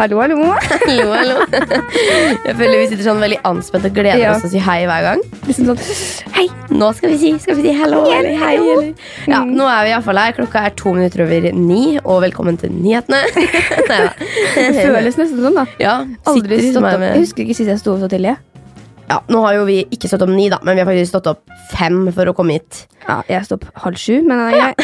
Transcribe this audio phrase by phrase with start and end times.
[0.00, 0.36] Hallo, hallo.
[0.86, 1.34] Hallo, hallo.
[1.52, 4.30] Jeg føler vi sitter sånn veldig anspent og gleder Ja.
[4.32, 5.20] oss til å si hei hver gang.
[5.44, 5.80] Liksom sånn
[6.36, 6.46] Hei.
[6.70, 8.54] Nå skal vi si, skal vi si hello eller hei.
[8.56, 8.94] Eller.
[9.28, 9.52] Ja, Mm.
[9.58, 10.32] nå er vi iallfall her.
[10.32, 13.20] Klokka er to minutter over ni, og velkommen til nyhetene.
[13.90, 14.14] Neida.
[14.56, 15.66] Det føles nesten sånn, da.
[15.78, 17.00] Ja, Aldri stått opp.
[17.00, 18.32] Jeg husker ikke sist jeg sto opp så tidlig.
[18.32, 18.36] Ja,
[19.32, 21.52] nå har jo vi ikke stått opp ni, da, men vi har faktisk stått opp
[21.72, 22.84] fem for å komme hit.
[23.08, 24.74] Ja, jeg sto opp halv sju, men jeg er.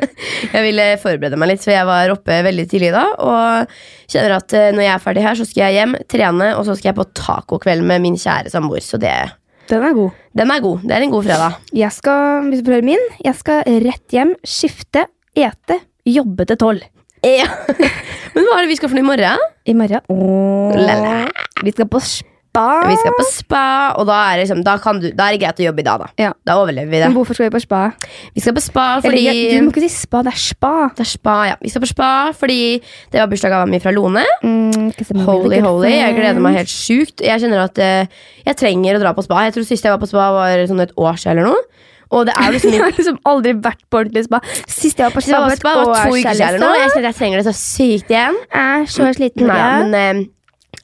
[0.56, 3.02] Jeg ville forberede meg litt, for jeg var oppe veldig tidlig da.
[3.20, 3.72] Og
[4.12, 6.76] kjenner at eh, når jeg er ferdig her, så skal jeg hjem, trene, og så
[6.78, 8.84] skal jeg på tacokveld med min kjære samboer.
[8.84, 9.12] Så det,
[9.68, 10.14] Den er god.
[10.38, 10.84] den er god.
[10.86, 11.58] Det er en god fredag.
[11.76, 15.04] Jeg skal, hvis du prøver min, jeg skal rett hjem, skifte,
[15.36, 16.86] ete, jobbe til tolv.
[17.26, 17.48] Ja.
[18.36, 19.44] Men hva er det vi skal for noe i morgen?
[19.66, 20.80] I morgen Åh.
[20.80, 21.14] Lala.
[21.64, 22.00] Vi skal på
[22.56, 22.66] spa.
[22.88, 23.64] Vi skal på spa,
[24.00, 26.02] og da er, liksom, da kan du, da er det greit å jobbe i dag,
[26.02, 26.08] da.
[26.20, 26.32] Ja.
[26.48, 27.10] Da overlever vi det.
[27.10, 27.82] Men hvorfor skal vi på spa?
[28.34, 30.72] Vi skal på spa Eller, fordi jeg, du må ikke si spa, det er spa.
[30.96, 31.56] det er spa, ja.
[31.62, 32.60] Vi skal på spa fordi
[33.12, 34.24] det var bursdagsgaven min fra Lone.
[34.42, 34.92] Mm,
[35.26, 35.90] Holy, holy.
[35.92, 37.24] Jeg gleder meg helt sjukt.
[37.24, 39.44] Jeg kjenner at uh, jeg trenger å dra på spa.
[39.46, 41.84] Jeg tror Sist jeg var på spa, var sånn et år siden eller noe.
[42.14, 44.40] Og det er liksom Jeg har liksom aldri vært på ordentlig spa.
[44.70, 45.58] Sist jeg var på spa, var
[45.90, 46.62] var to uker siden.
[46.62, 48.40] Jeg Jeg jeg trenger det så sykt igjen.
[48.46, 49.50] Jeg er så sliten.
[49.50, 50.26] Nei, men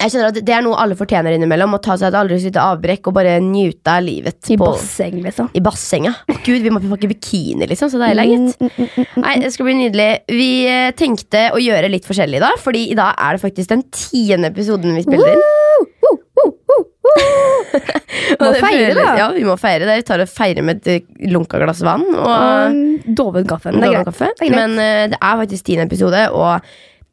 [0.02, 1.76] jeg kjenner at Det er noe alle fortjener innimellom.
[1.76, 4.66] Å ta seg et aldri så lite avbrekk og bare njute av livet I på,
[4.66, 5.50] basseng, liksom.
[5.56, 6.24] i bassenget.
[6.26, 7.92] Å, Gud, vi må pakke bikini, liksom.
[7.92, 8.60] Så deilig, gitt.
[8.62, 9.22] Mm, mm, mm.
[9.24, 10.10] Nei, det skal bli nydelig.
[10.32, 13.72] Vi eh, tenkte å gjøre litt forskjellig i dag, Fordi i dag er det faktisk
[13.72, 15.42] den tiende episoden vi spiller inn.
[15.42, 16.82] Woo, woo, woo,
[18.42, 19.10] Må feire, da.
[19.18, 19.98] Ja, vi må feire det.
[20.00, 22.04] Vi tar og feirer med et lunka glass vann.
[22.10, 23.74] Og Og en doven kaffe.
[23.74, 24.54] Men det er.
[24.54, 26.72] Men eh, det er faktisk tiende episode, og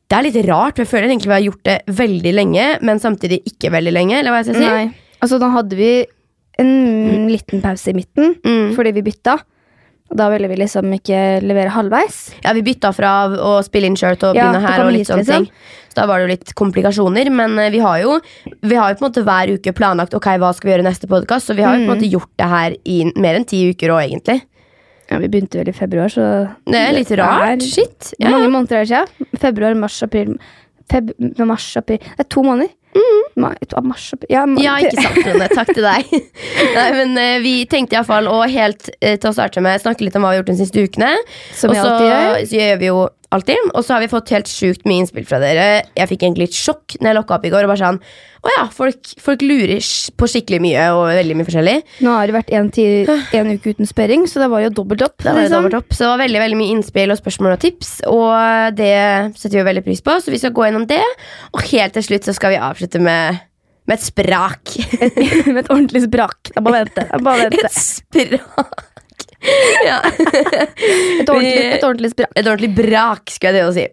[0.09, 0.75] det er litt rart.
[0.75, 4.17] for Jeg føler egentlig vi har gjort det veldig lenge, men samtidig ikke veldig lenge.
[4.19, 4.69] Eller hva jeg skal si.
[4.69, 4.89] Nei.
[5.21, 5.91] Altså, da hadde vi
[6.59, 8.75] en liten pause i midten Mm.
[8.75, 9.37] fordi vi bytta.
[10.09, 12.33] Og da ville vi liksom ikke levere halvveis.
[12.43, 14.81] Ja, Vi bytta fra å spille inn shirt og begynne ja, her.
[14.85, 15.45] og litt hit, sånne liksom.
[15.45, 15.51] ting
[15.89, 17.29] Så da var det jo litt komplikasjoner.
[17.31, 18.19] Men eh, vi har jo
[18.63, 21.05] Vi har jo på en måte hver uke planlagt Ok, hva skal vi gjøre neste
[21.07, 21.45] podkast.
[21.45, 22.01] Så vi har jo på en Mm.
[22.01, 24.41] måte gjort det her i mer enn ti uker òg, egentlig.
[25.09, 26.25] Ja, Vi begynte vel i februar, så
[26.69, 27.49] Det er litt rart.
[27.49, 28.13] er- Shit.
[28.19, 28.29] Ja.
[28.29, 29.39] mange måneder er det siden?
[29.39, 30.37] Februar, mars, april
[30.89, 31.11] Feb
[31.45, 32.69] mars, april Det er to måneder.
[33.37, 33.53] Ma
[33.83, 34.57] mars, april ja, Mm.
[34.61, 35.47] Ja, ikke sant, Rune.
[35.53, 36.05] Takk til deg.
[36.75, 40.15] Nei, men uh, Vi tenkte iallfall å helt uh, til å starte med snakke litt
[40.15, 41.11] om hva vi har gjort de siste ukene.
[41.53, 42.45] Som og så, gjør.
[42.49, 43.69] så gjør vi jo alltid.
[43.73, 45.67] Og så har vi fått helt sjukt mye innspill fra dere.
[45.97, 47.65] Jeg fikk egentlig litt sjokk når jeg lokka opp i går.
[47.65, 47.99] Og bare sånn,
[48.39, 51.75] å ja, folk, folk lurer på skikkelig mye og veldig mye forskjellig.
[52.05, 55.17] Nå har det vært en, uke uten sperring, så det var jo dobbelt opp.
[55.21, 55.57] Det var, liksom.
[55.57, 55.91] dobbelt opp.
[55.93, 57.93] så det var veldig veldig mye innspill og spørsmål og tips.
[58.09, 58.95] Og det
[59.35, 61.03] setter vi veldig pris på, så vi skal gå gjennom det.
[61.53, 63.41] Og helt til slutt så skal vi avslutte med,
[63.89, 64.77] med et sprak.
[65.53, 66.53] Med et ordentlig sprak.
[66.55, 67.09] Jeg bare vente.
[67.11, 67.67] Jeg bare vente.
[67.67, 68.98] et sprak.
[69.89, 70.01] Ja.
[70.03, 72.33] Et ordentlig, et ordentlig sprak.
[72.35, 73.85] Et ordentlig brak, skulle jeg det å si.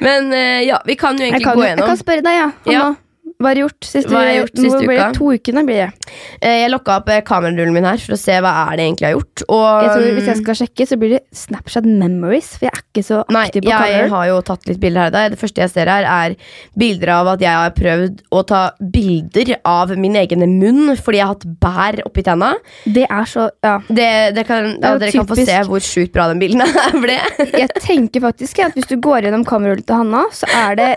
[0.00, 2.50] Men eh, ja, vi kan jo egentlig kan, gå jeg kan spørre deg, ja.
[2.66, 2.82] Ja.
[2.82, 3.09] Hanna.
[3.40, 5.12] Hva har du gjort siste, Hva har jeg gjort siste blir det uka?
[5.16, 6.12] To ukene blir det.
[6.42, 9.06] Eh, Jeg lokka opp eh, kamerarullen min her for å se hva er det egentlig
[9.06, 9.44] jeg har gjort.
[9.48, 12.50] Og, Jeg tror Hvis jeg skal sjekke, så blir det Snapchat Memories.
[12.58, 15.14] For jeg er ikke så Nei, aktiv på jeg har jo tatt litt bilder her
[15.14, 15.32] der.
[15.32, 16.36] Det første jeg ser her, er
[16.84, 18.60] bilder av at jeg har prøvd å ta
[18.92, 22.52] bilder av min egen munn fordi jeg har hatt bær oppi tenna.
[22.84, 23.78] Det er så Ja.
[23.88, 26.92] Det, det kan, ja, det dere kan få se hvor sjukt bra den bilden her
[27.00, 27.16] ble.
[27.60, 30.90] Jeg tenker faktisk at hvis du går gjennom kamerarullen til Hanna, så er det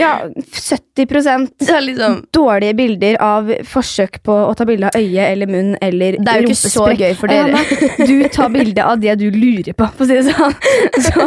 [0.00, 0.12] ja,
[0.52, 5.74] 70 Er liksom dårlige bilder av forsøk på å ta bilde av øye eller munn
[5.82, 7.56] eller Det er jo ikke så gøy for dere.
[7.56, 10.56] Hanna, du tar bilde av det du lurer på, for å si det sånn.
[11.06, 11.26] Så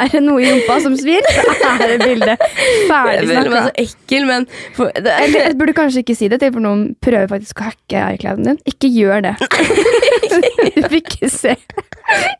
[0.00, 2.46] er det noe i rumpa som svir, så er det bildet
[2.88, 3.62] Ferdig snakka.
[3.68, 6.86] så ekkel, men for, det, Eller jeg burde kanskje ikke si det, til for noen
[7.02, 8.60] prøver faktisk å hacke iClouden din.
[8.70, 9.36] Ikke gjør det.
[10.70, 11.54] Du fikk ikke se.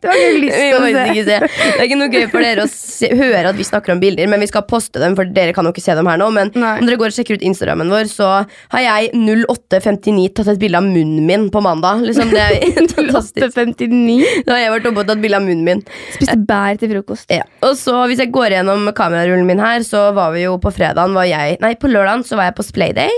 [0.03, 1.25] Du har ikke lyst til å se.
[1.27, 1.39] se.
[1.47, 4.31] Det er ikke noe gøy for dere å se, høre at vi snakker om bilder,
[4.31, 6.31] men vi skal poste dem, for dere kan jo ikke se dem her nå.
[6.35, 6.77] Men Nei.
[6.83, 8.29] om dere går og sjekker ut Instagrammen vår, så
[8.75, 12.03] har jeg 0859 tatt et bilde av munnen min på mandag.
[12.07, 12.57] Liksom, det er
[12.99, 13.47] fantastisk.
[13.47, 14.45] 859.
[14.47, 15.83] Da har jeg vært oppe og tatt bilde av munnen min.
[16.17, 17.31] Spiste bær til frokost.
[17.33, 17.47] Ja.
[17.67, 21.15] Og så Hvis jeg går gjennom kamerarullen min her, så var vi jo på fredagen
[21.15, 23.13] var jeg, Nei, på lørdagen så var jeg på Splayday.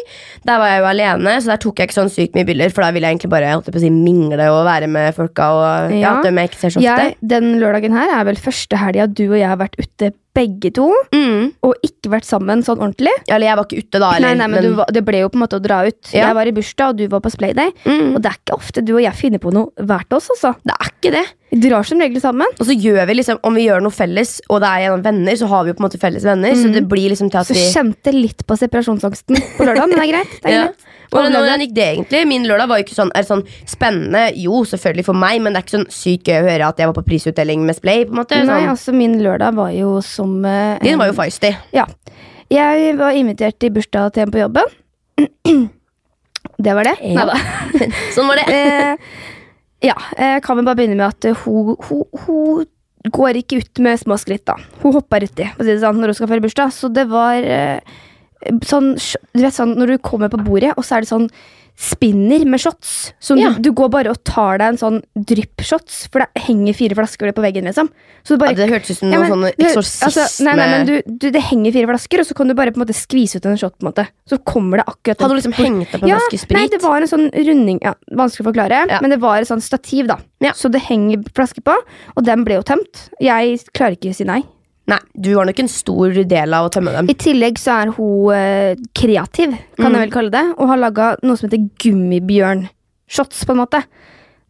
[0.49, 2.73] Der var jeg jo alene, så der tok jeg ikke sånn sykt mye bilder.
[2.75, 5.50] For da ville jeg egentlig bare jeg si, mingle og være med folka.
[5.56, 6.17] Og ja, Ja.
[6.26, 7.06] dem jeg ikke ser så ofte.
[7.06, 10.70] Jeg, den lørdagen her er vel første helga du og jeg har vært ute begge
[10.73, 11.52] to, Mm.
[11.62, 13.12] og ikke vært sammen sånn ordentlig.
[13.29, 14.11] Eller jeg var ikke ute da.
[14.17, 16.00] Eller, nei, nei, men, du, var- det ble jo på en måte å dra ut.
[16.12, 16.29] Ja.
[16.29, 17.70] Jeg var i bursdag, og du var på Splayday.
[17.84, 20.55] mm, Og det er ikke ofte du og jeg finner på noe hvert oss, altså.
[20.64, 21.26] det er ikke det.
[21.52, 22.46] Vi drar som regel sammen.
[22.58, 25.32] Og så gjør vi liksom, Om vi gjør noe felles, og det er gjennom venner,
[25.37, 26.52] så har vi jo på en måte felles venner.
[26.56, 26.73] Så Mm.
[26.73, 27.55] det blir liksom til at vi...
[27.55, 30.32] Så kjente litt på separasjonsangsten på lørdag, men det er greit.
[30.40, 30.76] Det er greit.
[30.76, 31.38] Hvordan, Overlevde.
[31.43, 32.20] hvordan gikk det egentlig?
[32.31, 34.23] Min lørdag var jo ikke sånn, sånn spennende.
[34.41, 36.91] Jo, selvfølgelig for meg, men det er ikke sånn sykt gøy å høre at jeg
[36.91, 38.05] var på prisutdeling med Splay.
[38.06, 38.69] på en måte Nei, sånn.
[38.73, 41.53] altså Min lørdag var jo som eh, Din var jo feisty.
[41.76, 41.87] Ja.
[42.53, 44.64] Jeg var invitert til bursdag til en på jobben.
[46.62, 46.97] Det var det.
[47.03, 47.25] Ja.
[47.25, 47.91] Neida.
[48.14, 48.44] Sånn var det.
[48.53, 48.97] Eh,
[49.88, 53.81] ja, jeg kan vel bare begynne med at eh, hun, hun, hun går ikke ut
[53.82, 54.55] med små skritt, da.
[54.82, 56.75] Hun hopper uti si sånn, når hun skal feire bursdag.
[56.76, 57.81] Så det var eh,
[58.67, 58.94] sånn
[59.35, 61.29] Du vet sånn når du kommer på bordet, og så er det sånn
[61.83, 63.12] spinner med shots.
[63.19, 63.50] Så Ja.
[63.56, 67.33] du, du går bare og tar deg en sånn drypp-shots, for det henger fire flasker
[67.33, 67.89] på veggen, liksom.
[68.23, 70.05] Så du Ja, det hørtes ut som noe sånn eksorsisme.
[70.06, 72.71] altså, nei, nei, men du, du, det henger fire flasker, og så kan du bare
[72.71, 73.73] på en måte skvise ut en shot.
[73.81, 76.38] på en måte Så kommer det akkurat Hadde du liksom hengt opp en ja, flaske
[76.45, 76.59] sprit?
[76.61, 78.99] Nei, det var en sånn runding ja, Vanskelig å forklare, Ja.
[79.00, 80.19] men det var et sånn stativ, da.
[80.53, 81.75] Så det henger flasker på,
[82.17, 83.09] og den ble jo tømt.
[83.19, 84.43] Jeg klarer ikke å si nei.
[84.90, 87.06] Nei, du var nok en stor del av å tømme dem.
[87.08, 89.94] I tillegg så er hun eh, kreativ, kan Mm.
[89.94, 93.82] jeg vel kalle det, og har laga noe som heter gummibjørn-shots, på en måte.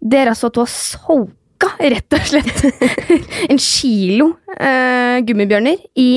[0.02, 2.64] Det er altså at hun har soka, rett og slett,
[3.52, 6.08] en kilo eh, gummibjørner i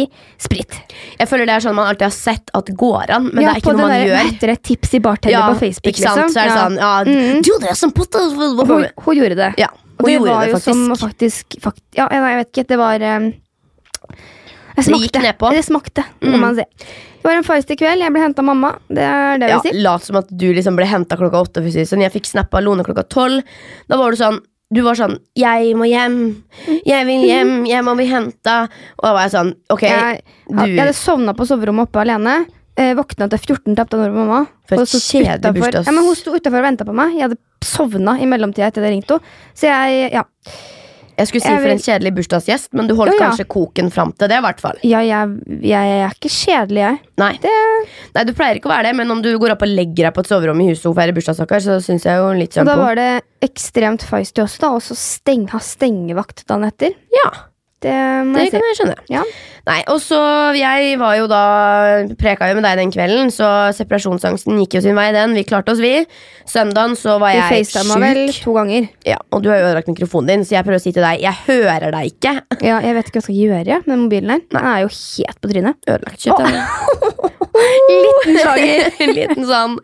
[0.41, 0.79] sprit.
[1.19, 3.59] Jeg føler det er sånn man alltid har sett at går an, men ja, det
[3.59, 4.15] er ikke noe man der- gjør.
[4.15, 4.57] Hva heter det?
[4.71, 6.21] Tips i bartender på Facebook, ikke sant?
[6.23, 6.33] liksom.
[6.33, 6.65] Så er det Ja.
[6.65, 7.41] sånn, ja, Mm.
[7.43, 9.53] du, det er put this- hun, hun gjorde det.
[9.59, 9.69] Ja,
[9.99, 11.59] Og det var det jo som faktisk.
[11.61, 12.67] fakt, Ja, jeg vet ikke.
[12.67, 13.33] Det var um,
[14.75, 15.51] Jeg Det gikk nedpå.
[15.55, 16.39] Det smakte, Mm.
[16.39, 16.63] man si.
[16.65, 18.01] Det var en feisty kveld.
[18.03, 18.73] Jeg ble henta av mamma.
[18.89, 19.81] Det er det Ja, vi sier.
[19.81, 21.63] Lat som at du liksom ble henta klokka åtte.
[21.63, 22.01] Sånn.
[22.03, 23.41] Jeg fikk snap av Lone klokka tolv.
[23.89, 24.39] Da var du sånn
[24.73, 26.43] du var sånn 'Jeg må hjem.
[26.85, 27.65] Jeg vil hjem.
[27.67, 28.67] Jeg må bli henta.'
[28.99, 32.45] Og da var jeg sånn Ok, Jeg, du jeg hadde sovna på soverommet oppe alene.
[32.77, 34.47] Eh, våkna til 14 tapte av mamma.
[34.67, 37.13] For et kjedelig bursdag bursdags- Ja, men hun sto utafor og venta på meg.
[37.13, 39.21] Jeg hadde sovna i mellomtida etter jeg ringte henne.
[39.55, 40.23] Så jeg Ja,
[41.15, 43.29] Jeg skulle si jeg for en kjedelig bursdagsgjest, men du holdt Ja, ja.
[43.29, 44.39] kanskje koken fram til det.
[44.41, 46.99] i hvert fall ja jeg, jeg, er ikke kjedelig, jeg.
[47.21, 47.31] Nei.
[48.15, 50.13] Nei, du pleier ikke å være det, men om du går opp og legger deg
[50.15, 52.69] på et soverom i huset og feirer bursdagssaker, så syns jeg jo litt Og sånn
[52.71, 53.09] da var det
[53.45, 54.71] ekstremt feisty også, da.
[54.75, 56.95] Og så steng, ha stengevakt dagen etter.
[57.15, 57.29] Ja,
[57.85, 57.97] Det
[58.35, 58.97] det kan jeg skjønne.
[59.11, 59.25] Ja.
[59.65, 60.17] Nei, og så
[60.53, 61.41] Jeg var jo da
[62.19, 65.33] preka jo med deg den kvelden, så separasjonsangsten gikk jo sin vei, den.
[65.37, 66.05] Vi klarte oss, vi.
[66.49, 68.89] Søndagen så var jeg Vi Du facetima vel to ganger.
[69.07, 71.23] Ja, og du har jo ødelagt mikrofonen din, så jeg prøver å si til deg
[71.25, 72.35] Jeg hører deg ikke.
[72.61, 74.45] Ja, jeg vet ikke hva jeg skal gjøre med mobilen her.
[74.53, 75.81] Den er jo helt på trynet.
[75.89, 76.45] Ødelagt kjøtt.
[76.53, 77.41] ja.
[77.55, 78.89] Liten sjanger.
[79.05, 79.75] en liten sånn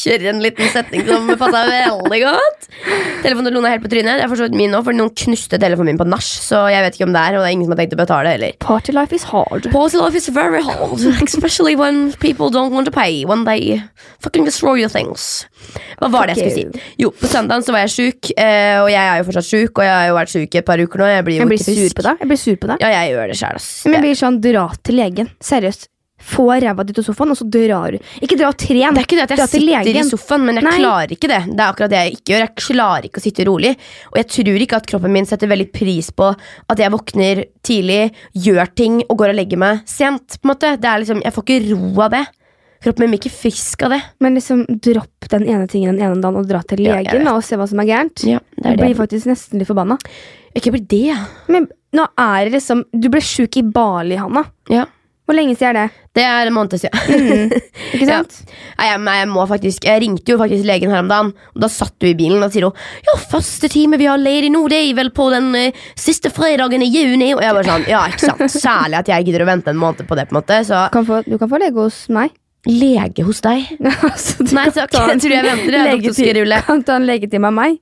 [0.00, 2.68] Kjøre en liten setning som passa veldig godt.
[3.24, 4.20] Telefonen til Lone er helt på trynet.
[4.20, 6.24] Det er for min nå, for noen knuste telefonen min på nach.
[6.24, 8.00] Så jeg vet ikke om det er, og det er ingen som har tenkt å
[8.00, 8.56] betale heller.
[8.64, 9.68] Party life is hard.
[9.72, 13.24] Party life is very hard, especially when people don't want to pay.
[13.28, 13.82] When they
[14.24, 15.46] fucking destroy your things.
[16.00, 16.84] Hva var det jeg skulle si?
[17.02, 19.72] Jo, På søndagen så var jeg sjuk, eh, og jeg er jo fortsatt sjuk.
[19.76, 21.08] Og jeg har jo vært sjuk i et par uker nå.
[21.10, 22.24] Jeg blir jo Jeg blir sur på deg.
[22.24, 22.84] Jeg blir sur på deg.
[22.84, 23.64] Ja, jeg gjør det sjæl.
[23.86, 25.32] Men jeg blir sånn, dra til legen.
[25.44, 25.90] Seriøst.
[26.30, 27.98] Få ræva di til sofaen, og så drar du.
[28.22, 28.94] Ikke dra og tren.
[28.94, 30.74] Det er ikke det at jeg sitter i sofaen, men jeg Nei.
[30.78, 31.40] klarer ikke det.
[31.50, 32.44] Det er akkurat det jeg ikke gjør.
[32.46, 33.72] Jeg klarer ikke å sitte rolig.
[34.12, 38.02] Og jeg tror ikke at kroppen min setter veldig pris på at jeg våkner tidlig,
[38.36, 40.38] gjør ting og går og legger meg sent.
[40.40, 40.76] på en måte.
[40.80, 42.24] Det er liksom, Jeg får ikke ro av det.
[42.80, 44.00] Kroppen min blir ikke frisk av det.
[44.24, 47.28] Men liksom, dropp den ene tingen den ene dagen og dra til Ja, legen vet.
[47.28, 48.22] og se hva som er gærent.
[48.24, 49.98] Ja, det er Jeg Du blir faktisk nesten litt forbanna.
[50.56, 51.18] Ikke blir det.
[51.48, 54.44] Men nå er det liksom Du ble sjuk i Bali, Hanna.
[54.70, 54.86] Ja.
[55.30, 56.06] Hvor lenge siden er det?
[56.18, 56.90] Det er en måned siden.
[57.06, 57.52] Mm.
[57.94, 58.16] Ikke Ja.
[58.18, 58.40] sant?
[58.80, 61.60] Nei, jeg, men jeg, må faktisk, jeg ringte jo faktisk legen her om dagen, og
[61.62, 62.74] da satt du i bilen og sier hun
[63.06, 66.82] Ja, første time vi har ledig nå, det er vel på den uh, siste fredagen
[66.82, 67.30] i juni.
[67.36, 70.02] Og jeg bare sånn, ja, ikke sant Særlig at jeg gidder å vente en måned
[70.10, 70.26] på det.
[70.26, 72.34] på en måte Så Du kan få, du kan få lege hos meg.
[72.66, 73.70] lege hos deg?
[74.10, 75.78] altså, Nei, så okay, tror jeg venter.
[75.78, 77.78] Jeg, Kan ta en legetime av meg.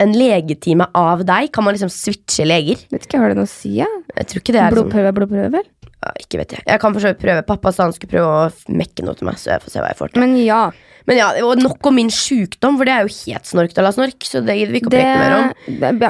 [0.00, 1.50] En legetime av deg?
[1.52, 2.80] Kan man liksom switche leger?
[2.90, 3.76] Vet ikke, Har det noe å si?
[3.80, 3.88] Ja?
[4.16, 5.66] Jeg tror ikke det er Blodprøve er blodprøve, vel?
[6.02, 7.44] ja, Ikke vet jeg Jeg kan for så vidt prøve.
[7.46, 9.92] Pappa sa han skulle prøve å mekke noe til meg, så jeg får se hva
[9.92, 10.24] jeg får til.
[10.24, 10.62] Men ja.
[11.06, 14.22] Men ja, og nok om min sjukdom, for det er jo helt snork til snork.
[14.26, 15.50] Så det gidder vi ikke å preke mer om.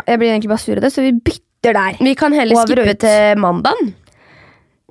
[0.05, 1.99] jeg blir egentlig bare sur av det, så vi bytter der.
[2.01, 3.01] Vi kan heller Over skippe ut.
[3.07, 3.95] til mandagen.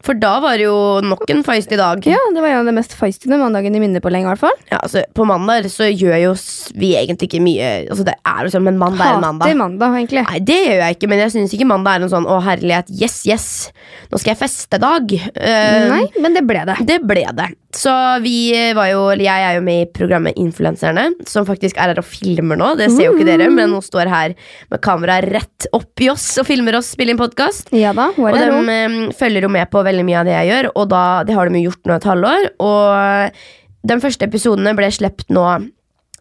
[0.05, 2.01] For da var det jo nok en feisty dag.
[2.09, 4.25] Ja, Det var en av de mest feistige mandagen i minnet på lenge.
[4.25, 6.33] i hvert fall Ja, altså, på mandag så gjør jo
[6.77, 9.55] vi egentlig ikke mye Altså, det er jo sånn, men mandag er en mandag.
[9.61, 10.23] Mandag, egentlig.
[10.27, 12.89] Nei, det gjør jeg ikke, men jeg syns ikke mandag er en sånn 'å herlighet,
[12.89, 13.71] yes, yes',
[14.11, 15.11] nå skal jeg feste-dag.
[15.35, 16.77] Uh, Nei, men det ble det.
[16.87, 17.49] Det ble det.
[17.71, 17.91] Så
[18.23, 22.01] vi var jo eller Jeg er jo med i programmet Influenserne, som faktisk er her
[22.01, 22.73] og filmer nå.
[22.79, 24.35] Det ser jo ikke dere, men hun står her
[24.71, 27.71] med kamera rett oppi oss og filmer oss spille inn podkast.
[27.75, 28.69] Ja da, hun Og er der, de hun.
[29.09, 31.51] eh, følger jo med på veldig mye av det jeg gjør, og da, det har
[31.51, 32.49] de jo gjort nå et halvår.
[32.65, 35.45] Og de første episodene ble sluppet nå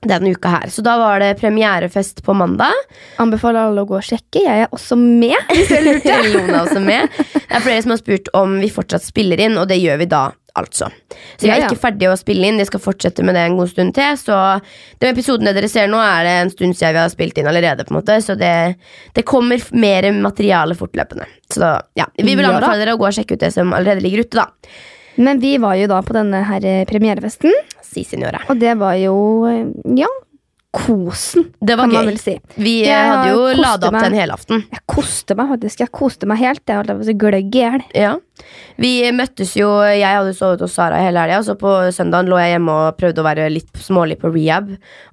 [0.06, 0.68] denne uka her.
[0.68, 2.72] Så da var det premierefest på mandag.
[3.20, 4.42] Anbefaler alle å gå og sjekke.
[4.46, 5.36] Jeg er også med.
[5.52, 6.18] Hvis lurte.
[6.40, 7.08] Er også med.
[7.34, 10.08] Det er flere som har spurt om vi fortsatt spiller inn, og det gjør vi
[10.10, 10.28] da.
[10.58, 10.88] Altså.
[11.38, 11.68] Så vi er ja.
[11.68, 12.58] ikke ferdige å spille inn.
[12.58, 14.16] De skal fortsette med det en god stund til.
[14.18, 14.36] Så
[15.00, 17.86] de episodene dere ser nå, er det en stund siden vi har spilt inn allerede.
[17.86, 18.54] på en måte Så det,
[19.14, 21.28] det kommer mer materiale fortløpende.
[21.52, 24.02] Så da, ja, vi vil anbefale dere å gå og sjekke ut det som allerede
[24.06, 24.42] ligger ute.
[24.42, 24.48] da
[25.16, 27.52] Men vi var jo da på denne her premierefesten,
[27.82, 28.38] Si, signora.
[28.48, 29.14] og det var jo
[29.50, 29.66] eh,
[29.98, 30.06] ja,
[30.70, 32.36] kosen, Det var kan man vel si.
[32.54, 34.04] Vi eh, Jeg hadde jo lada opp meg.
[34.04, 34.60] til en helaften.
[34.70, 35.80] Jeg koste meg faktisk.
[35.82, 36.62] Jeg koste meg helt.
[36.62, 37.82] Jeg holdt på å si gløgg i hjel.
[37.96, 38.12] Ja.
[38.80, 42.54] Vi møttes jo Jeg hadde sovet hos Sara hele helga, så på søndagen lå jeg
[42.54, 44.70] hjemme og prøvde å være litt smålig på rehab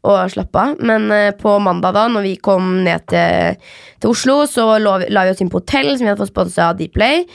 [0.08, 0.78] og slappe av.
[0.86, 3.58] Men eh, på mandag, da når vi kom ned til,
[3.98, 6.70] til Oslo, så lå, la vi oss inn på hotell som vi hadde fått sponsa
[6.70, 7.26] av Dplay.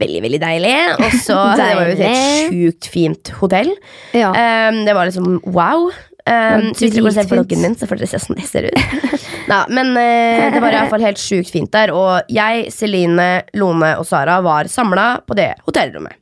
[0.00, 0.76] Veldig, veldig deilig.
[1.00, 3.74] Og så Det var jo et helt sjukt fint hotell.
[4.14, 4.30] Ja.
[4.70, 5.90] Um, det var liksom wow.
[6.22, 8.46] Um, så hvis dere går og ser vloggen min, så får dere se sånn jeg
[8.46, 8.96] ser ut.
[9.50, 11.90] Nei, men uh, det var i hvert fall helt sjukt fint der.
[11.96, 16.18] Og jeg, Celine, Lone og Sara var samla på det hotellrommet.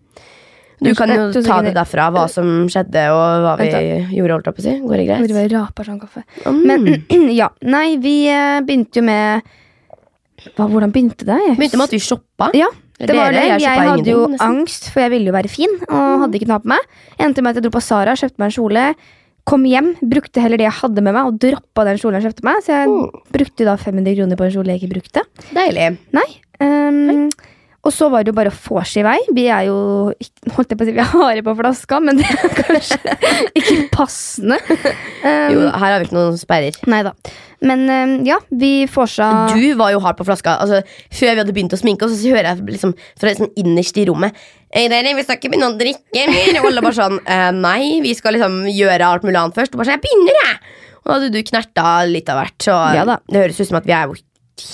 [0.80, 3.68] Du kan jo ta det derfra, hva som skjedde og hva vi
[4.16, 4.32] gjorde.
[4.32, 5.34] holdt opp å si Går det greit?
[5.36, 6.24] Vi raper sånn kaffe.
[6.46, 6.60] Mm.
[6.64, 9.50] Men ja, nei, vi eh, begynte jo med
[10.56, 11.36] hva, Hvordan begynte det?
[11.50, 12.48] Jeg Begynte med at vi shoppa.
[12.56, 13.44] Ja, det var det.
[13.44, 14.46] Jeg, shoppa hadde jo nesten.
[14.46, 15.74] angst, for jeg ville jo være fin.
[15.84, 17.00] Og hadde ikke noe på meg.
[17.20, 18.86] Endte med at jeg dro på Sara, kjøpte meg en kjole.
[19.48, 22.44] Kom hjem, brukte heller det jeg hadde med meg, og droppa den kjolen jeg kjøpte
[22.44, 22.56] meg.
[22.62, 23.22] Så jeg Mm.
[23.32, 25.22] brukte da 500 kroner på en kjole jeg ikke brukte.
[25.54, 25.98] Deilig.
[26.12, 26.28] Nei.
[26.60, 27.30] ehm,
[27.80, 29.18] og så var det jo bare å få seg i vei.
[29.36, 29.76] Vi er jo
[30.52, 33.14] holdt jeg på å si, vi er harde på flaska, men det er kanskje
[33.56, 34.58] ikke passende.
[35.24, 36.76] Um, Jo, her har vi ikke noen sperrer.
[36.92, 37.14] Nei da.
[37.64, 40.58] Men um, ja, vi får seg Du var jo hard på flaska.
[40.62, 44.00] Altså, før vi hadde begynt å sminke oss, så hører jeg liksom fra liksom innerst
[44.00, 44.36] i rommet
[44.70, 46.60] «Ei, dere, Vi skal ikke begynne å drikke mer.
[46.60, 49.74] Og alle bare sånn «Eh, Nei, vi skal liksom gjøre alt mulig annet først.
[49.74, 50.60] Og bare sånn, jeg begynner, jeg.
[51.00, 52.58] Og da hadde du knerta litt av hvert.
[52.62, 54.20] Så Ja det høres ut som at vi er jo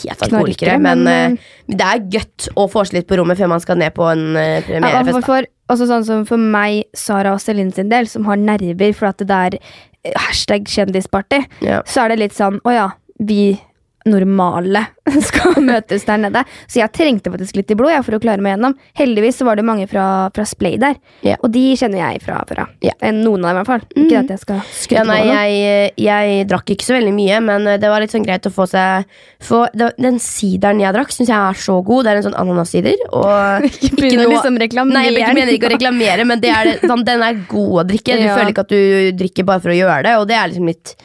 [0.05, 0.79] helt alkoholikere.
[0.83, 3.79] Men, men, uh, det er gøtt å få seg litt på rommet før man skal
[3.81, 5.21] ned på en uh, Ja, premierefest.
[5.21, 5.27] da.
[5.27, 9.11] for, altså sånn som for meg, Sara og Celine sin del, som har nerver for
[9.11, 11.83] at det er eh, hashtag kjendisparty, Ja.
[11.87, 13.57] så er det litt sånn å ja, vi
[14.07, 14.85] normale
[15.29, 16.43] skal møtes der nede.
[16.71, 18.75] Så jeg trengte faktisk litt i blod jeg, for å klare meg gjennom.
[18.99, 20.97] Heldigvis så var det mange fra, fra Splay der,
[21.27, 21.39] yeah.
[21.43, 22.73] og de kjenner jeg fra før av.
[22.87, 23.85] Eh, Noen av dem i hvert fall.
[24.03, 27.69] Ikke at jeg skal skryte Ja, nei, jeg, jeg drakk ikke så veldig mye, men
[27.83, 29.07] det var litt sånn greit å få seg
[29.47, 32.07] få, det, Den sideren jeg drakk, syns jeg er så god.
[32.07, 33.05] Det er en sånn ananassider.
[33.11, 34.97] Og Ikke å noe- liksom reklamere.
[35.03, 37.87] Nei, jeg mener ikke å reklamere, men det er, det- sånn, den er god å
[37.93, 38.17] drikke.
[38.19, 38.35] Du Ja.
[38.39, 40.97] føler ikke at du drikker bare for å gjøre det, og det er liksom litt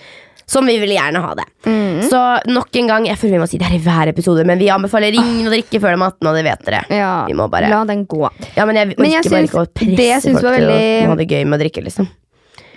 [0.51, 1.45] Sånn vi vil gjerne ha det.
[1.63, 2.01] Mm.
[2.11, 2.19] Så
[2.51, 4.67] nok en gang, jeg føler vi må si det her i hver episode, men vi
[4.73, 6.81] anbefaler ingen å drikke før de er 18, og det vet dere.
[6.91, 8.27] Ja, Vi må bare La den gå.
[8.57, 10.57] Ja, men jeg Men jeg bare syns- ikke å det jeg presse syns folk var
[10.59, 12.07] til veldig- å ha det gøy med å drikke, liksom.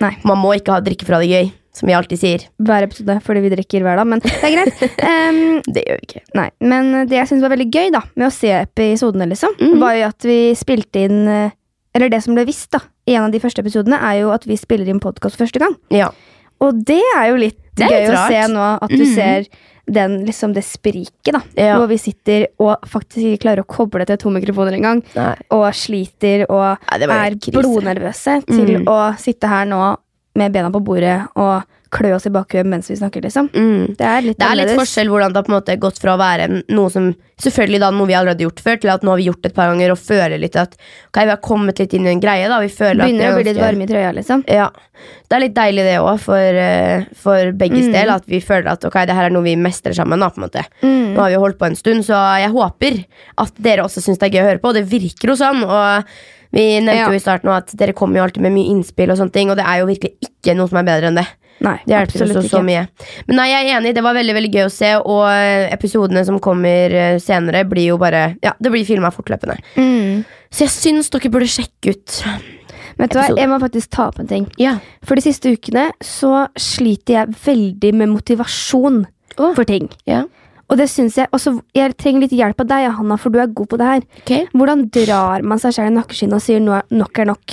[0.01, 0.17] Nei.
[0.25, 2.45] Man må ikke ha drikke for å ha det gøy, som vi alltid sier.
[2.63, 4.79] Hver episode fordi vi drikker hver dag, men det er greit.
[5.05, 6.23] Um, Det gjør vi ikke.
[6.35, 9.79] Nei, men det jeg syntes var veldig gøy da med å se episodene, liksom, Mhm.
[9.81, 11.51] var jo at vi spilte inn eh,
[11.95, 14.45] Eller det som ble visst da i en av de første episodene, er jo at
[14.47, 15.77] vi spiller inn podkast første gang.
[15.91, 16.09] Ja.
[16.63, 19.15] Og det er jo litt er gøy litt å se nå, at du mm.
[19.15, 19.49] ser
[19.85, 21.41] den, liksom det spriket, da.
[21.59, 21.77] Ja.
[21.81, 25.03] Hvor vi sitter og faktisk ikke klarer å koble til to mikrofoner engang.
[25.53, 28.89] Og sliter og Nei, er blodnervøse til mm.
[28.91, 29.83] å sitte her nå
[30.39, 31.63] med bena på bordet og
[31.95, 33.49] klø oss i bakhuet mens vi snakker, liksom.
[33.55, 33.95] Mm.
[33.99, 36.17] Det er litt Det er litt forskjell hvordan det har på en måte gått fra
[36.17, 39.11] å være noe som Selvfølgelig da noe vi allerede har gjort før, til at nå
[39.11, 40.77] har vi gjort det et par ganger og føler litt at
[41.11, 42.47] ok, vi har kommet litt inn i en greie.
[42.49, 44.45] da Vi føler at Begynner det er å bli litt varme i trøya, liksom.
[44.47, 44.69] Ja.
[45.29, 47.93] Det er litt deilig det òg, for, eh, for begges Mm.
[47.93, 48.11] del.
[48.15, 50.21] At vi føler at ok, det her er noe vi mestrer sammen.
[50.23, 51.15] Da, på en måte Mm.
[51.17, 53.05] Nå har vi holdt på en stund, så jeg håper
[53.37, 54.69] at dere også syns det er gøy å høre på.
[54.69, 55.65] Og det virker jo sånn.
[55.67, 56.05] Og
[56.53, 57.09] vi nevnte Ja.
[57.09, 59.57] jo i starten at dere kommer jo alltid med mye innspill, og sånne ting Og
[59.57, 61.27] det er jo virkelig ikke noe som er bedre enn det.
[61.63, 62.87] Nei, Det hjelper oss så mye.
[63.29, 66.25] Men nei, jeg er enig, det var veldig veldig gøy å se, og eh, episodene
[66.27, 69.57] som kommer eh, senere, blir jo bare Ja, det blir filma fortløpende.
[69.79, 70.25] Mm.
[70.51, 72.21] Så jeg syns dere burde sjekke ut
[72.95, 74.45] Vet du hva, Jeg må faktisk ta opp en ting.
[74.61, 74.77] Ja.
[75.07, 79.03] For de siste ukene så sliter jeg veldig med motivasjon
[79.39, 79.53] oh.
[79.57, 79.91] for ting.
[80.11, 80.25] ja.
[80.71, 83.47] Og det synes jeg også, Jeg trenger litt hjelp av deg, Hanna, for du er
[83.47, 84.03] god på det her.
[84.23, 84.47] Okay.
[84.55, 87.47] Hvordan drar man seg selv i nakkeskinnet og sier er- nok er nok?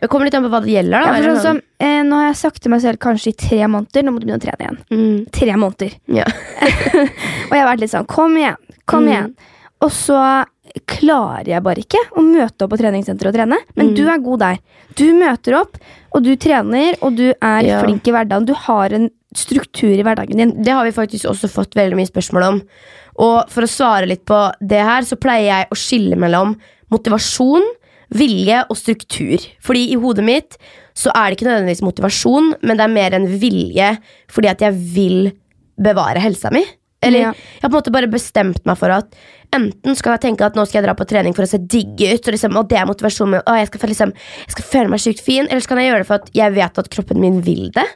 [0.00, 1.00] Det kommer litt an på hva det gjelder, da.
[1.00, 3.58] Ja, for sånn som, eh, nå har jeg sagt til meg selv kanskje i tre
[3.66, 4.78] måneder Nå må du begynne å trene igjen.
[4.90, 5.30] Mm.
[5.30, 5.92] Tre måneder.
[6.20, 6.24] Ja.
[7.50, 9.08] Og jeg har vært litt sånn Kom igjen, kom Mm.
[9.12, 9.34] igjen.
[9.82, 10.44] Og så
[10.86, 13.56] klarer jeg bare ikke å møte opp på treningssenteret og trene.
[13.76, 13.94] Men Mm.
[13.96, 14.58] du er god der.
[14.94, 15.76] Du møter opp,
[16.14, 17.82] og du trener, og du er Ja.
[17.82, 18.44] flink i hverdagen.
[18.46, 20.54] Du har en struktur i hverdagen din.
[20.62, 22.60] Det har vi faktisk også fått veldig mye spørsmål om.
[23.20, 26.56] Og for å svare litt på det her, så pleier jeg å skille mellom
[26.90, 27.66] motivasjon,
[28.10, 29.44] vilje og struktur.
[29.62, 30.56] Fordi i hodet mitt
[30.98, 33.92] så er det ikke nødvendigvis motivasjon, men det er mer en vilje
[34.34, 35.30] fordi at jeg vil
[35.80, 36.64] bevare helsa mi.
[37.02, 37.32] Eller Ja.
[37.32, 39.14] jeg har på en måte bare bestemt meg for at
[39.56, 41.98] Enten skal jeg tenke at nå skal jeg dra på trening for å se digg
[41.98, 44.12] ut, og, liksom, og det er motivasjonen min, og jeg, skal, liksom,
[44.44, 46.54] jeg skal føle meg sykt fin, eller så kan jeg gjøre det for at jeg
[46.54, 47.86] vet at kroppen min vil det.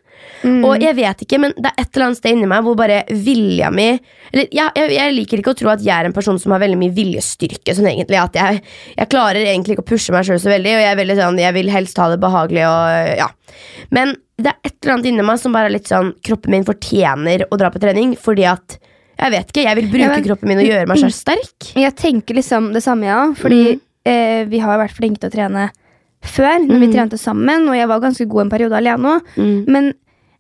[0.42, 0.64] Mm.
[0.66, 3.00] Og jeg vet ikke, men det er et eller annet sted inni meg hvor bare
[3.10, 6.38] vilja mi eller, ja, jeg, jeg liker ikke å tro at jeg er en person
[6.40, 7.74] som har veldig mye viljestyrke.
[7.76, 8.62] Sånn egentlig at jeg,
[8.96, 11.56] jeg klarer egentlig ikke å pushe meg sjøl så veldig, og jeg, veldig sånn, jeg
[11.58, 12.64] vil helst ha det behagelig.
[12.66, 13.28] Og, ja.
[13.94, 16.66] Men det er et eller annet inni meg som bare er litt sånn Kroppen min
[16.66, 18.78] fortjener å dra på trening fordi at
[19.18, 21.74] jeg vet ikke, jeg vil bruke Ja, men- kroppen min og gjøre meg selv sterk.
[21.74, 23.32] Jeg tenker liksom det samme, ja.
[23.34, 23.80] Fordi Mm.
[24.06, 25.70] eh, vi har vært flinke til å trene
[26.22, 26.92] før, når vi Mm.
[26.94, 27.68] trente sammen.
[27.68, 29.66] Og jeg var ganske god en periode alene òg.
[29.68, 29.92] Men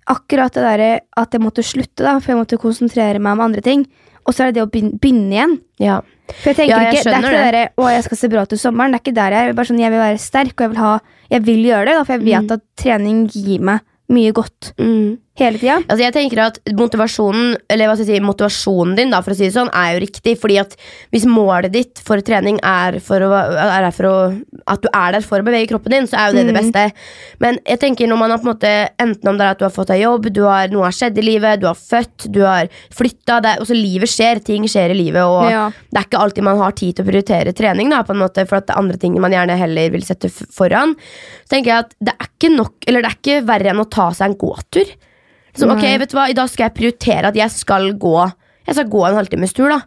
[0.08, 3.60] akkurat det derre at jeg måtte slutte, da, for jeg måtte konsentrere meg om andre
[3.62, 3.86] ting.
[4.26, 5.58] Og så er det det å begynne, begynne igjen.
[5.78, 6.00] Ja.
[6.40, 8.28] For jeg tenker Ja, jeg ikke, Det er ikke det derre 'Å, jeg skal se
[8.28, 8.92] bra ut til sommeren'.
[8.92, 9.52] Det er ikke der jeg er.
[9.52, 10.98] Bare sånn, jeg vil være sterk, og jeg vil, ha,
[11.30, 11.94] jeg vil gjøre det.
[11.94, 12.50] Da, for jeg vet Mm.
[12.52, 15.18] at trening gir meg mye godt Mm.
[15.40, 15.80] Hele tida.
[15.88, 19.36] Altså jeg tenker at motivasjonen Eller hva skal jeg si, motivasjonen din da, for å
[19.38, 20.36] si det sånn er jo riktig.
[20.38, 20.76] Fordi at
[21.14, 24.14] hvis målet ditt for trening er, for å, er for å,
[24.70, 26.60] at du er der for å bevege kroppen din, så er jo det det Mm.
[26.62, 26.84] beste.
[27.42, 28.72] Men jeg tenker når man har på en måte
[29.02, 31.18] enten om det er at du har fått deg jobb, du har, noe har skjedd
[31.18, 35.22] i livet, du har født, du har flytta Også livet skjer, ting skjer i livet,
[35.22, 35.70] og Ja.
[35.90, 38.46] det er ikke alltid man har tid til å prioritere trening, da, på en måte,
[38.46, 40.94] for at det er andre ting man gjerne heller vil sette foran.
[41.44, 43.90] Så tenker jeg at det er ikke nok Eller det er ikke verre enn å
[43.90, 44.84] ta seg en gåtur.
[45.54, 48.32] Så, ok, vet du hva, I dag skal jeg prioritere at jeg skal gå
[48.66, 49.68] Jeg skal gå en halvtimes tur.
[49.68, 49.82] da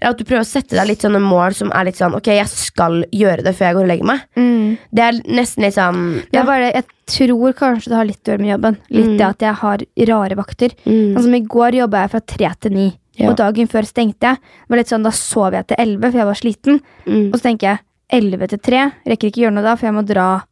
[0.00, 2.26] Eller at du prøver å sette deg litt sånne mål som er litt sånn Ok,
[2.32, 4.22] jeg skal gjøre det før jeg går og legger meg.
[4.36, 4.78] Mm.
[4.90, 6.00] Det er nesten litt sånn
[6.32, 8.78] Det er bare, jeg tror kanskje det har litt å gjøre med jobben.
[8.90, 9.16] Litt Mm.
[9.18, 10.70] det at jeg har rare vakter.
[10.86, 11.12] Mm.
[11.14, 12.88] Sånn som I går jobba jeg fra tre til ni.
[13.20, 13.28] Ja.
[13.30, 14.36] Og dagen før stengte jeg.
[14.40, 16.80] Det var litt sånn, Da sov jeg til elleve, for jeg var sliten.
[17.06, 17.26] Mm.
[17.28, 17.78] Og så tenker jeg
[18.10, 18.92] elleve til tre.
[19.06, 20.42] Rekker ikke gjøre noe da, for jeg må dra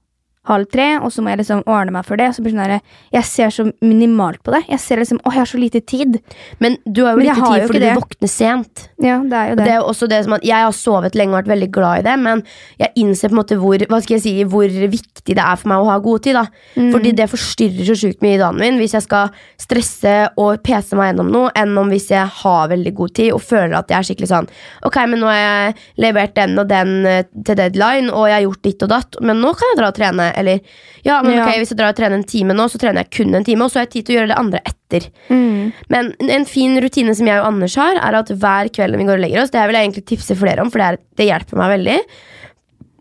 [0.50, 0.88] halv tre.
[1.00, 2.30] Og så må jeg liksom ordne meg for det.
[2.36, 2.80] Så blir sånn
[3.14, 4.64] Jeg ser så minimalt på det.
[4.68, 6.20] Jeg ser liksom, å, jeg har så lite tid.
[6.58, 8.86] Men du har jo lite har tid jo fordi du våkner sent.
[9.00, 9.64] Ja, det er jo Og det.
[9.64, 12.02] det er jo også det som at Jeg har sovet lenge og vært veldig glad
[12.02, 12.42] i det, men
[12.80, 15.72] jeg innser på en måte hvor, hva skal jeg si, hvor viktig det er for
[15.72, 16.34] meg å ha god tid.
[16.38, 16.90] da Mm.
[16.92, 19.30] Fordi det forstyrrer så sjukt mye i dagen min hvis jeg skal
[19.60, 23.42] stresse og pese meg gjennom noe, enn om hvis jeg har veldig god tid og
[23.42, 24.48] føler at jeg er skikkelig sånn
[24.86, 28.44] Ok, men nå har jeg levert den og den eh, til deadline, og jeg har
[28.46, 30.28] gjort ditt og datt, men nå kan jeg dra og trene.
[30.40, 30.62] Eller
[31.06, 33.36] ja, men ok, hvis jeg drar og trener en time nå, så trener jeg kun
[33.36, 35.06] en time, og så har jeg tid til å gjøre det andre etter.
[35.28, 35.70] Mm.
[35.92, 39.08] Men en fin rutine som jeg og Anders har, er at hver kveld når vi
[39.08, 41.30] går og legger oss, det vil jeg egentlig tipse flere om, for det, er, det
[41.30, 41.96] hjelper meg veldig.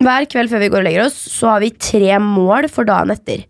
[0.00, 3.12] Hver kveld før vi går og legger oss, så har vi tre mål for dagen
[3.12, 3.44] etter.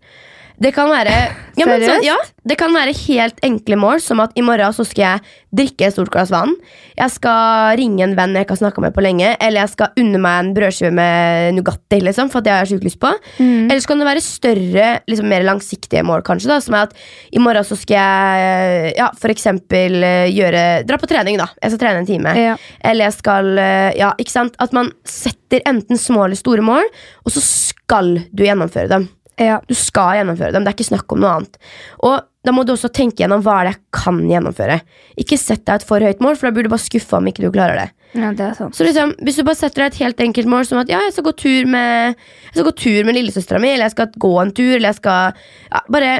[0.61, 1.15] Det kan være
[1.57, 2.15] ja, men, så, ja,
[2.47, 5.95] det kan være helt enkle mål, som at i morgen så skal jeg drikke et
[5.95, 6.53] stort glass vann.
[6.95, 10.01] Jeg skal ringe en venn jeg ikke har snakka med på lenge, eller jeg skal
[10.01, 13.11] unne meg en brødskive med Nugatti, liksom, for det har jeg sjukt lyst på.
[13.39, 13.67] Mm.
[13.67, 16.51] Eller så kan det være større, liksom mer langsiktige mål, kanskje.
[16.53, 16.95] da Som er at
[17.31, 21.49] i morgen så skal jeg ja, for eksempel eh, gjøre Dra på trening, da.
[21.61, 22.35] Jeg skal trene en time.
[22.37, 22.57] Ja.
[22.85, 24.57] Eller jeg skal eh, Ja, ikke sant?
[24.61, 26.87] At man setter enten små eller store mål,
[27.25, 29.09] og så skal du gjennomføre dem.
[29.41, 29.61] Ja.
[29.67, 30.65] Du skal gjennomføre dem.
[30.65, 31.57] Det er ikke snakk om noe annet.
[32.05, 34.77] Og da må du også tenke gjennom hva det er jeg kan gjennomføre.
[35.21, 37.43] Ikke sett deg et for høyt mål, for da blir du bare skuffa om ikke
[37.45, 37.87] du klarer det.
[38.17, 38.51] ja, det.
[38.57, 41.13] Så liksom, Hvis du bare setter deg et helt enkelt mål, som at ja, jeg
[41.15, 44.31] skal gå tur med Jeg skal gå tur med lillesøstera mi, eller jeg skal gå
[44.41, 46.15] en tur, eller jeg skal ja, Bare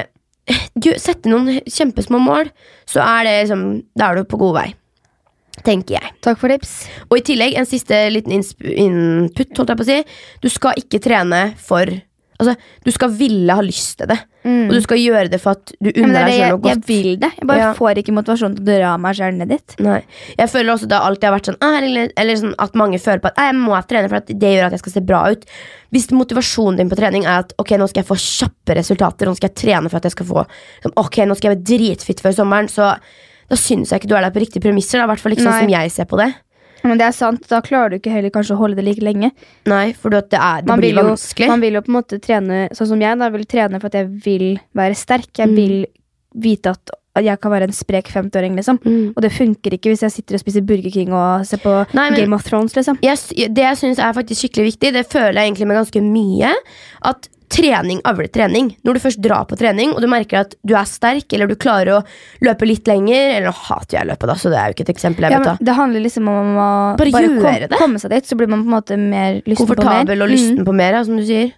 [0.98, 2.48] sette noen kjempesmå mål,
[2.90, 3.66] så er det liksom
[3.98, 4.68] Da er du på god vei.
[5.66, 6.14] Tenker jeg.
[6.24, 6.70] Takk for tips.
[7.10, 9.52] Og i tillegg en siste liten input.
[9.58, 9.98] holdt jeg på å si
[10.42, 11.90] Du skal ikke trene for
[12.42, 14.66] Altså, Du skal ville ha lyst til det, Mm.
[14.68, 16.82] og du skal gjøre det for at du unner er deg sjøl selv jeg, jeg
[16.88, 17.30] vil det.
[17.38, 17.72] Jeg bare Ja.
[17.78, 19.74] får ikke motivasjon til å dra meg selv ned dit.
[19.78, 20.02] Nei.
[20.36, 23.20] Jeg føler også det har alltid vært sånn «Ah, eller, eller sånn at mange føler
[23.22, 25.30] på at «Ah, jeg må trene for at det gjør at jeg skal se bra
[25.30, 25.44] ut.
[25.92, 29.36] Hvis motivasjonen din på trening er at ok, nå skal jeg få kjappe resultater, nå
[29.36, 30.46] skal jeg trene for at jeg skal få
[30.82, 32.98] sånn, Ok, nå skal jeg være dritfit før sommeren, så
[33.48, 34.98] da syns jeg ikke du er der på riktige premisser.
[34.98, 35.60] da, hvert fall ikke sånn Nei.
[35.60, 36.34] som jeg ser på det.
[36.84, 39.30] Men det er sant, da klarer du ikke heller kanskje å holde det like lenge.
[39.70, 41.48] Nei, for det, er, det Man blir jo, vanskelig.
[41.48, 43.18] man vil jo på en måte trene sånn som jeg.
[43.18, 45.28] da vil trene for at jeg vil være sterk.
[45.38, 45.54] Jeg Mm.
[45.56, 45.86] vil
[46.34, 46.90] vite at
[47.22, 48.78] jeg kan være en sprek 50-åring, liksom.
[48.82, 49.12] Mm.
[49.14, 52.08] Og det funker ikke hvis jeg sitter og spiser Burger King og ser på Nei,
[52.10, 52.98] men- Game of Thrones, liksom.
[53.02, 53.18] jeg,
[53.52, 56.54] det jeg syns er faktisk skikkelig viktig, det føler jeg egentlig med ganske mye,
[57.04, 58.70] at trening avler trening.
[58.86, 61.54] Når du først drar på trening, og du merker at du er sterk, eller du
[61.60, 62.02] klarer å
[62.44, 64.94] løpe litt lenger Eller nå hater jeg løpet, da, så det er jo ikke et
[64.96, 65.56] eksempel jeg Ja, vet da.
[65.70, 67.78] det handler liksom om å Bare gjøre kom, det.
[67.78, 69.76] komme seg dit, så blir man på en måte mer lysten på mer.
[69.76, 70.34] Komfortabel og Mm.
[70.36, 71.52] lysten på mer, ja, som du sier.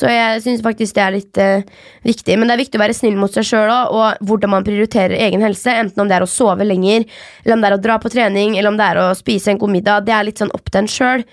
[0.00, 1.62] Så jeg syns faktisk det er litt uh,
[2.06, 2.36] viktig.
[2.38, 5.42] Men det er viktig å være snill mot seg sjøl og hvordan man prioriterer egen
[5.44, 5.68] helse.
[5.68, 7.04] Enten om det er å sove lenger,
[7.44, 9.58] eller om det er å dra på trening, eller om det er å spise en
[9.60, 10.06] god middag.
[10.06, 11.24] Det er litt sånn opp til en sjøl.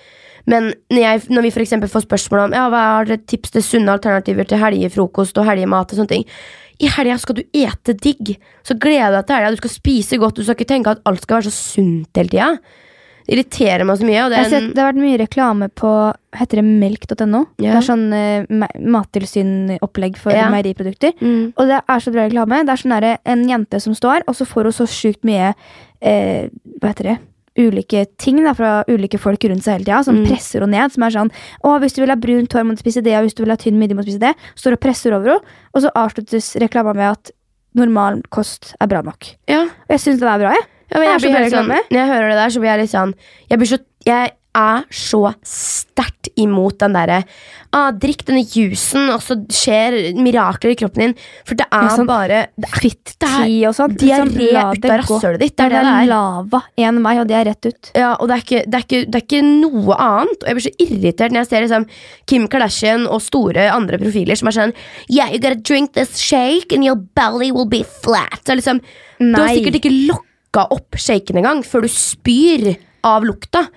[0.47, 3.65] Men når, jeg, når vi eksempel får spørsmål om ja, hva er det tips til
[3.65, 6.25] sunne alternativer til helgefrokost og helgemat, og sånne ting
[6.79, 8.35] i helga skal du ete digg.
[8.63, 9.49] Så gled deg til helga.
[9.55, 10.35] Du skal spise godt.
[10.37, 12.49] Du skal ikke tenke at alt skal være så sunt hele tida.
[13.27, 14.27] Det irriterer meg så mye.
[14.29, 15.89] Det har sett, det har vært mye reklame på
[16.37, 17.41] heter det melk.no.
[17.59, 20.47] Det er sånn uh, ma- mattilsynopplegg for Ja.
[20.53, 21.11] meieriprodukter.
[21.19, 22.61] mm, Og det er så bra reklame.
[22.63, 26.47] Det er sånn en jente som står, og så får hun så sjukt mye uh,
[26.79, 27.17] Hva heter det?
[27.57, 30.27] Ulike ting da, fra ulike folk rundt seg hele tida, som Mm.
[30.29, 30.91] presser henne ned.
[30.93, 31.31] Som er sånn
[31.65, 33.49] Å, hvis du vil ha brunt hår, må du spise det, og hvis du vil
[33.51, 34.35] ha tynn midje, må du spise det.
[34.55, 35.41] Står og presser over henne,
[35.73, 37.31] og så avsluttes reklama med at
[37.75, 39.35] normal kost er bra nok.
[39.49, 39.63] ja.
[39.63, 40.65] Og jeg syns det er bra, jeg.
[40.93, 43.13] Ja, jeg blir helt sånn, når jeg hører det der, så blir jeg litt sånn
[43.49, 47.19] Jeg, blir så, jeg er så sterkt imot den derre
[47.75, 51.13] ah, Drikk denne juicen, og så skjer mirakler i kroppen din.
[51.47, 53.95] For det er Ja, sånn bare det er, Fit-ti og sånn.
[53.99, 55.55] Diaré Liksom, ut av rasshølet ditt.
[55.57, 56.09] Det er det det det er er.
[56.11, 56.61] lava.
[56.87, 57.91] En vei, og det er rett ut.
[57.97, 60.37] Ja, og det er, ikke, det, er ikke, det er ikke noe annet.
[60.41, 61.87] Og jeg blir så irritert når jeg ser liksom,
[62.31, 64.73] Kim Kardashian og store andre profiler som er sånn
[65.09, 68.39] Yeah, you gotta drink this shake and your belly will be flat.
[68.47, 68.81] Så liksom,
[69.19, 72.71] du har sikkert ikke lokka opp shaken engang før du spyr
[73.07, 73.67] av lukta.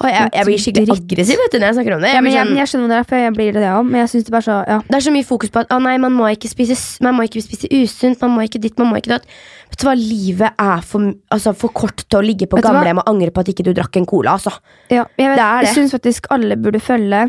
[0.00, 2.12] Og jeg, jeg blir skikkelig aggressiv vet du, når jeg snakker om det.
[2.14, 3.90] Ja, men jeg, sånn, jeg skjønner det for jeg blir det, jeg òg.
[3.90, 4.78] Men jeg synes det bare så ja.
[4.88, 7.28] det er så mye fokus på at å nei, man må ikke spise, man må
[7.28, 9.28] ikke spise usunt, man må ikke ditt, man må ikke datt.
[9.70, 13.14] Vet du hva, livet er for, altså, for kort til å ligge på gamlehjem og
[13.14, 14.36] angre på at ikke du drakk en cola.
[14.38, 14.54] Altså.
[14.90, 15.70] ja jeg vet, Det det.
[15.70, 17.26] Jeg syns faktisk alle burde følge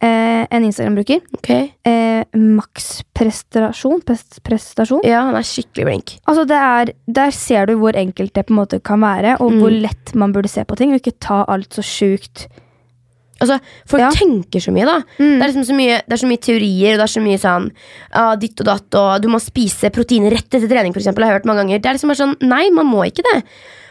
[0.00, 1.20] eh, en Instagram-bruker.
[1.38, 1.72] Okay.
[1.84, 4.02] Eh, Max prestasjon.
[5.04, 6.14] Ja, han er skikkelig blink.
[6.28, 9.52] Altså det er, Der ser du hvor enkelt det på en måte kan være, og
[9.52, 9.58] Mm.
[9.60, 12.46] hvor lett man burde se på ting, og ikke ta alt så sjukt.
[13.40, 14.10] Altså, Folk Ja.
[14.10, 14.98] tenker så mye, da.
[15.18, 15.38] Mm.
[15.38, 17.38] Det, er liksom så mye, det er så mye teorier, og det er så mye
[17.38, 17.70] sånn
[18.12, 21.40] ah, ditt og datt, og du må spise proteiner rett etter trening, eksempel, har jeg
[21.42, 21.78] hørt mange ganger.
[21.78, 23.44] Det er liksom bare sånn, Nei, man må ikke det.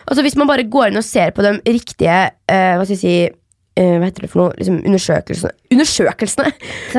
[0.10, 3.00] Altså, Hvis man bare går inn og ser på de riktige uh, Hva skal jeg
[3.00, 3.30] si
[3.78, 4.58] eh, Hva heter det for noe?
[4.60, 6.52] Liksom undersøkelsene Undersøkelsene!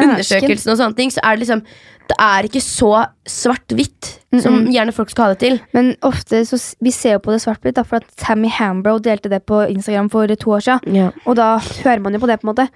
[0.04, 1.12] Undersøkelsene og sånne ting.
[1.14, 1.62] Så er det liksom
[2.08, 2.90] Det er ikke så
[3.28, 4.06] svart-hvitt
[4.40, 4.70] som Mm-mm.
[4.72, 5.58] gjerne folk skal ha det til.
[5.76, 9.42] Men ofte så vi ser jo på det svart-hvitt, for at Tammy Hambro delte det
[9.48, 10.96] på Instagram for to år siden.
[10.96, 11.10] Ja.
[11.28, 12.68] Og da hører man jo på det, på en måte.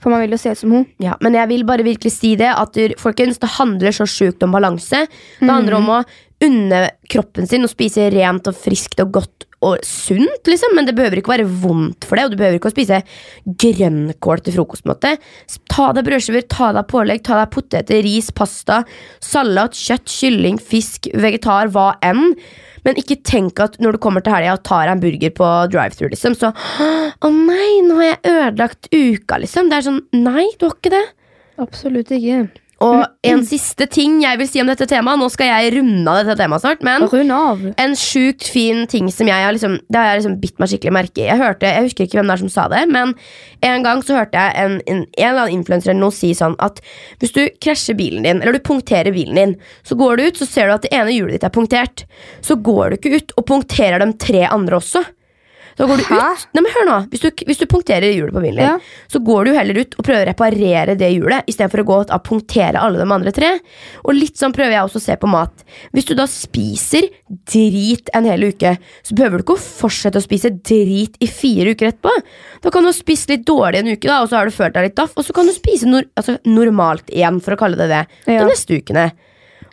[0.00, 0.86] For man vil jo se ut som hun.
[1.02, 4.42] Ja, men jeg vil bare virkelig si det at du, folkens, det handler så sjukt
[4.42, 5.04] om balanse.
[5.38, 6.00] Det handler om å
[6.40, 10.74] unne kroppen sin og spise rent og friskt og godt og sunt, liksom.
[10.76, 13.02] Men det behøver ikke være vondt for det, og du behøver ikke å spise
[13.46, 14.86] grønnkål til frokost.
[14.88, 15.16] måte.
[15.70, 18.82] Ta deg brødskiver, ta deg pålegg, ta deg poteter, ris, pasta,
[19.20, 22.34] salat, kjøtt, kylling, fisk, vegetar, hva enn.
[22.86, 25.50] Men ikke tenk at når du kommer til helga og tar deg en burger på
[25.72, 26.54] drive-thru, liksom, så
[27.20, 29.68] Å nei, nå har jeg ødelagt uka, liksom.
[29.68, 31.04] Det er sånn Nei, du har ikke det.
[31.60, 32.46] Absolutt ikke.
[32.80, 35.20] Og en siste ting jeg vil si om dette temaet.
[35.20, 36.84] Nå skal jeg runde av dette temaet snart.
[36.86, 37.04] Men
[37.76, 40.94] en sjukt fin ting som jeg har liksom Det har jeg liksom bitt meg skikkelig
[40.96, 41.28] merke i.
[41.28, 43.14] Jeg hørte, jeg husker ikke hvem det er som sa det, men
[43.68, 46.56] en gang så hørte jeg en, en, en eller annen influenser eller noe si sånn
[46.64, 46.80] at
[47.20, 50.48] hvis du krasjer bilen din, eller du punkterer bilen din, så går du ut, så
[50.48, 52.06] ser du at det ene hjulet ditt er punktert.
[52.40, 55.04] Så går du ikke ut og punkterer de tre andre også.
[55.78, 56.16] Da går du Hæ?
[56.18, 58.78] ut Nei, men hør nå Hvis du, hvis du punkterer hjulet på bilen din, Ja.
[59.08, 62.24] så går du heller ut og prøver å reparere det hjulet istedenfor å gå og
[62.26, 63.50] punktere alle de andre tre.
[64.04, 65.64] Og litt sånn prøver jeg også å se på mat.
[65.94, 67.08] Hvis du da spiser
[67.50, 71.74] drit en hel uke, så behøver du ikke å fortsette å spise drit i fire
[71.74, 72.12] uker etterpå.
[72.62, 74.74] Da kan du ha spist litt dårlig en uke, da, og så har du følt
[74.76, 77.76] deg litt daff, og så kan du spise nor altså, normalt igjen, for å kalle
[77.80, 78.42] det det, Ja.
[78.44, 79.10] de neste ukene.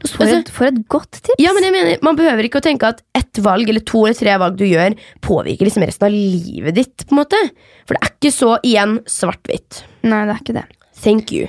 [0.05, 1.39] For altså, et, for et godt tips.
[1.41, 4.17] ja, men jeg mener, Man behøver ikke å tenke at ett valg eller to eller
[4.19, 4.93] tre valg du gjør,
[5.25, 7.05] påvirker liksom resten av livet ditt.
[7.07, 7.39] på en måte
[7.87, 9.81] For det er ikke så igjen svart-hvitt.
[10.05, 10.67] Nei, det er ikke det.
[11.01, 11.47] Thank you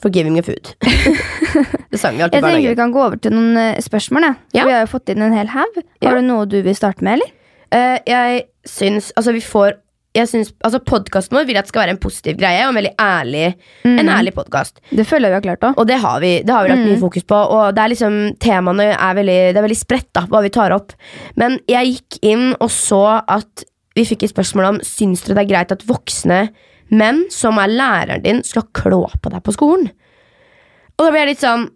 [0.00, 0.74] for giving me food.
[1.90, 4.26] det sang vi alltid Jeg tenker vi kan gå over til noen eh, spørsmål.
[4.56, 4.66] Ja.
[4.66, 5.78] Vi har jo fått inn en hel haug.
[6.00, 6.10] Ja.
[6.10, 7.32] Har du noe du vil starte med, eller?
[7.74, 9.78] Uh, jeg syns Altså, vi får
[10.14, 12.78] jeg synes, altså Podkasten vår vil at det skal være en positiv greie og en
[12.78, 13.46] veldig ærlig,
[13.88, 14.78] en ærlig podkast.
[14.94, 15.70] Det føler jeg vi har klart da.
[15.80, 17.40] Og det har vi, det har vi lagt mye fokus på.
[17.56, 20.74] Og det er liksom, Temaene er veldig, det er veldig spredt, da, hva vi tar
[20.76, 20.94] opp.
[21.40, 25.44] Men jeg gikk inn og så at vi fikk et spørsmål om Syns dere det
[25.44, 26.40] er greit at voksne
[26.94, 29.90] menn som er læreren din, skal klå på deg på skolen.
[30.94, 31.68] Og da ble jeg litt sånn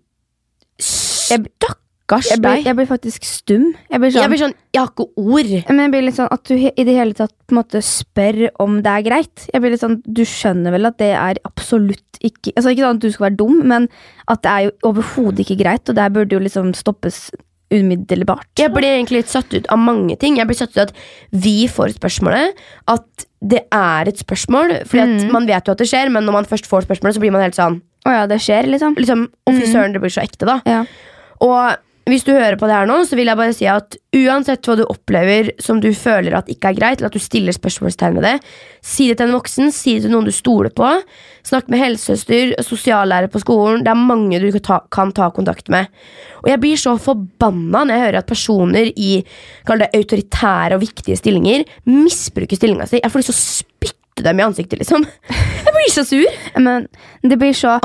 [2.09, 2.64] Stakkars Jeg, blir- deg.
[2.64, 3.75] jeg blir faktisk stum.
[3.90, 5.64] Jeg blir sånn, Jeg blir sånn, jeg har ikke ord.
[5.68, 7.83] Men jeg blir litt sånn at du he- i det hele tatt på en måte
[7.85, 9.49] spør om det er greit.
[9.53, 12.94] Jeg blir litt sånn, Du skjønner vel at det er absolutt ikke Altså Ikke sånn
[12.97, 13.88] at du skal være dum, men
[14.27, 17.31] at det er jo overhodet ikke greit, og det burde jo liksom stoppes
[17.71, 18.47] umiddelbart.
[18.59, 20.37] Jeg ble egentlig litt satt ut av mange ting.
[20.38, 20.94] Jeg ble satt ut av at
[21.33, 22.55] vi får spørsmålet.
[22.88, 24.85] At det er et spørsmål.
[24.88, 25.33] Fordi at Mm.
[25.33, 27.42] man vet jo at det skjer, men når man først får spørsmålet, så blir man
[27.42, 28.94] helt sånn Å ja, det skjer, liksom.
[28.97, 29.73] liksom, Å, fy Mm.
[29.75, 30.62] søren, det blir så ekte, da.
[30.64, 30.85] Ja.
[31.42, 31.77] Og
[32.09, 34.77] hvis du hører på det her nå, så vil jeg bare si at uansett hva
[34.79, 38.25] du opplever som du føler at ikke er greit, eller at du stiller spørsmålstegn ved
[38.25, 38.35] det,
[38.85, 40.88] si det til en voksen, si det til noen du stoler på.
[41.49, 43.85] Snakk med helsesøster, sosiallærer på skolen.
[43.85, 45.90] Det er mange du kan ta, kan ta kontakt med.
[46.44, 49.12] Og jeg blir så forbanna når jeg hører at personer i
[49.68, 53.03] det autoritære og viktige stillinger misbruker stillinga si.
[53.03, 55.05] Jeg får lyst til å spytte dem i ansiktet, liksom.
[55.29, 56.40] Jeg blir så sur.
[56.57, 56.88] Men
[57.23, 57.79] det blir så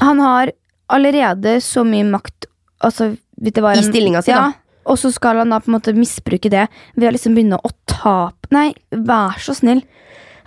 [0.00, 0.52] Han har
[0.92, 2.46] allerede så mye makt
[2.84, 3.14] altså,
[3.52, 4.52] var I en- stillinga si, ja, da.
[4.86, 7.70] Og så skal han da på en måte misbruke det ved å liksom begynne å
[7.86, 9.82] tape Nei, vær så snill.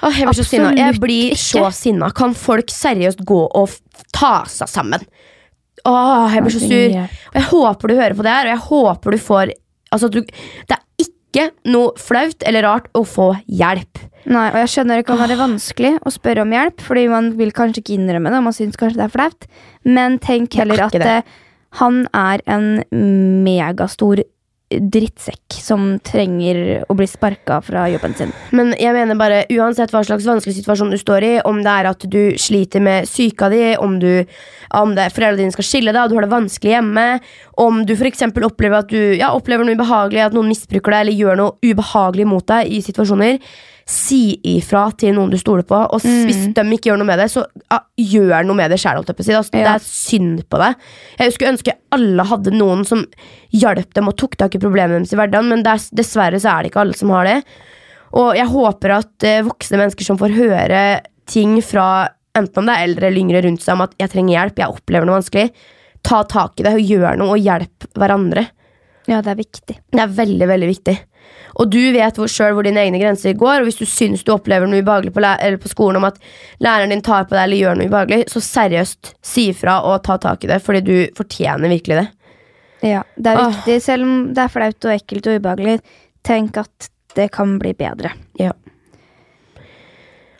[0.04, 0.74] Åh, jeg blir så sinna.
[0.78, 1.42] Jeg blir ikke.
[1.42, 2.10] så sinna.
[2.14, 3.70] Kan folk seriøst gå og
[4.14, 5.02] ta seg sammen?
[5.86, 6.98] Åh, jeg blir så sur.
[7.34, 9.52] Og jeg håper du hører på det her, og jeg håper du får
[9.92, 13.98] Altså, du Det er ikke noe flaut eller rart å få hjelp.
[14.28, 17.52] Nei, og jeg skjønner det kan være vanskelig å spørre om hjelp, fordi man vil
[17.56, 19.48] kanskje ikke innrømme det, og man syns kanskje det er flaut,
[19.88, 21.24] men tenk heller at det.
[21.78, 22.82] Han er en
[23.46, 24.24] megastor
[24.68, 28.34] drittsekk som trenger å bli sparka fra jobben sin.
[28.52, 31.88] Men jeg mener bare, uansett hva slags vanskelig situasjon du står i, om det er
[31.94, 34.28] at du sliter med syka di, om, du,
[34.76, 37.08] om det foreldrene dine skal skille deg, og du har det vanskelig hjemme,
[37.63, 41.72] om du eksempel opplever ja, opplever noe ubehagelig, at noen misbruker deg, eller gjør noe
[41.72, 43.40] ubehagelig mot deg i situasjoner,
[43.88, 45.78] si ifra til noen du stoler på.
[45.95, 46.26] Og mm.
[46.28, 49.00] hvis de ikke gjør noe med det, så ja, gjør noe med det sjæl.
[49.08, 49.32] Si.
[49.32, 50.76] Altså, Det er synd på deg.
[51.21, 53.06] Jeg skulle ønske alle hadde noen som
[53.56, 56.54] hjalp dem og tok tak i problemene deres i hverdagen, men det er, dessverre så
[56.54, 57.39] er det ikke alle som har det.
[58.17, 60.84] Og jeg håper at eh, voksne mennesker som får høre
[61.28, 61.88] ting fra
[62.38, 64.78] enten om det er eldre eller yngre rundt seg om at jeg trenger hjelp, jeg
[64.78, 65.50] opplever noe vanskelig,
[66.06, 68.45] ta tak i det og gjør noe og hjelp hverandre.
[69.08, 69.78] Ja, det er viktig.
[69.95, 70.95] Det er veldig, veldig viktig.
[71.58, 74.30] Og du vet hvor, selv hvor dine egne grenser går, og hvis du syns du
[74.36, 76.20] opplever noe ubehagelig på, eller på skolen om at
[76.62, 80.20] læreren din tar på deg eller gjør noe ubehagelig, så seriøst si ifra og ta
[80.22, 82.06] tak i det, fordi du fortjener virkelig det.
[82.86, 83.50] Ja, det er Åh.
[83.56, 85.80] viktig, selv om det er flaut og ekkelt og ubehagelig.
[86.28, 88.12] Tenk at det kan bli bedre.
[88.38, 88.52] Ja.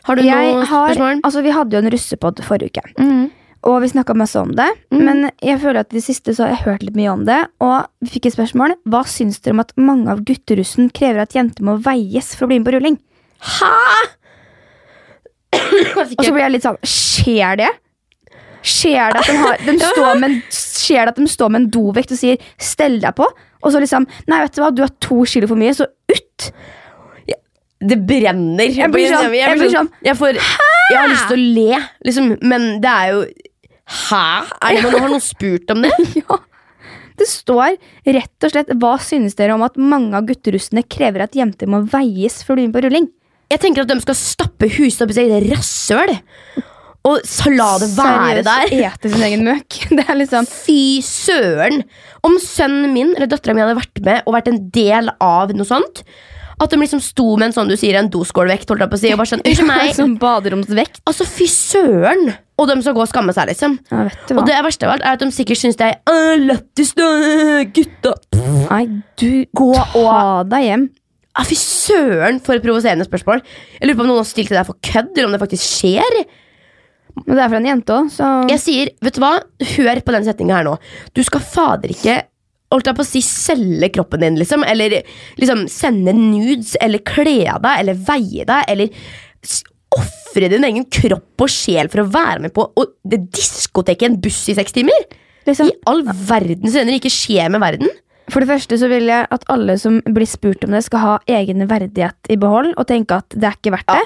[0.06, 1.20] Har du Jeg noen har, spørsmål?
[1.26, 3.30] altså, vi hadde jo en russepod forrige uke,
[3.66, 4.68] og vi snakka masse om det.
[4.94, 5.00] Mm.
[5.04, 7.40] Men jeg føler at i det siste så har jeg hørt litt mye om det,
[7.64, 8.76] og vi fikk et spørsmål.
[8.86, 12.52] Hva syns dere om at mange av gutterussen krever at jenter må veies for å
[12.52, 13.00] bli med på rulling?
[13.42, 13.74] Hæ?!
[15.98, 17.68] Og så blir jeg litt sånn Skjer det?
[18.68, 21.62] Skjer det at de, har, de, står med, en- skjer det at de står med
[21.62, 23.28] en dovekt og sier 'stell deg på'?
[23.62, 26.50] Og så liksom Nei, vet du hva, du har to kilo for mye, så ut!
[27.78, 28.66] Det brenner.
[28.74, 32.30] Jeg blir sånn- jeg blir sånn, jeg, får, jeg har lyst til å le, liksom,
[32.42, 33.20] men det er jo
[33.88, 34.24] Hæ?
[34.60, 35.94] Er det noen, har noen spurt om det?
[36.20, 36.40] Ja.
[37.18, 37.74] Det står
[38.06, 41.80] rett og slett Hva synes dere om at mange av gutterussene krever at jenter må
[41.90, 43.08] veies å bli med på rulling?
[43.50, 46.12] Jeg tenker at de skal stappe huset opp i sitt eget rasshøl.
[47.08, 48.72] Og så la det være der.
[48.90, 49.78] Ete sin egen møk.
[49.96, 51.82] Det er liksom Fy søren!
[52.26, 55.66] Om sønnen min eller dattera mi hadde vært med og vært en del av noe
[55.68, 56.02] sånt
[56.58, 59.02] At de liksom sto med en sånn du sier en doskålvekt holdt jeg på å
[59.02, 59.94] si, og bare sånn Unnskyld meg.
[59.96, 61.02] Som baderomsvekt.
[61.08, 62.34] Altså, fy søren!
[62.58, 63.76] Og de skal gå og skamme seg, liksom.
[63.92, 64.42] Ja, vet du hva.
[64.42, 66.90] Og det verste av alt er at de sikkert syns det er «Åh, lættis,
[67.76, 68.14] gutta.
[68.68, 68.84] Nei,
[69.20, 70.16] du Gå ta
[70.50, 70.88] deg hjem.
[71.38, 73.44] Ja, fy søren, for et provoserende spørsmål.
[73.78, 75.68] Jeg lurer på om noen har stilt det der for kødd, eller om det faktisk
[75.78, 76.18] skjer.
[77.26, 79.36] Men det er fra en jente òg, så Jeg sier, vet du hva?
[79.76, 80.74] Hør på den setninga her nå.
[81.14, 82.18] Du skal fader ikke
[82.74, 84.66] holdt jeg på å si selge kroppen din, liksom.
[84.66, 84.98] Eller
[85.40, 88.90] liksom sende nudes, eller kle av deg, eller veie deg, eller
[89.96, 94.10] ofre din egen kropp og sjel for å være med på og det diskoteket i
[94.12, 95.08] en buss i seks timer.
[95.48, 97.90] liksom, I all verdens øyne ikke skje med verden.
[98.28, 101.14] For det første så vil jeg at alle som blir spurt om det, skal ha
[101.38, 104.02] egen verdighet i behold og tenke at det er ikke verdt det.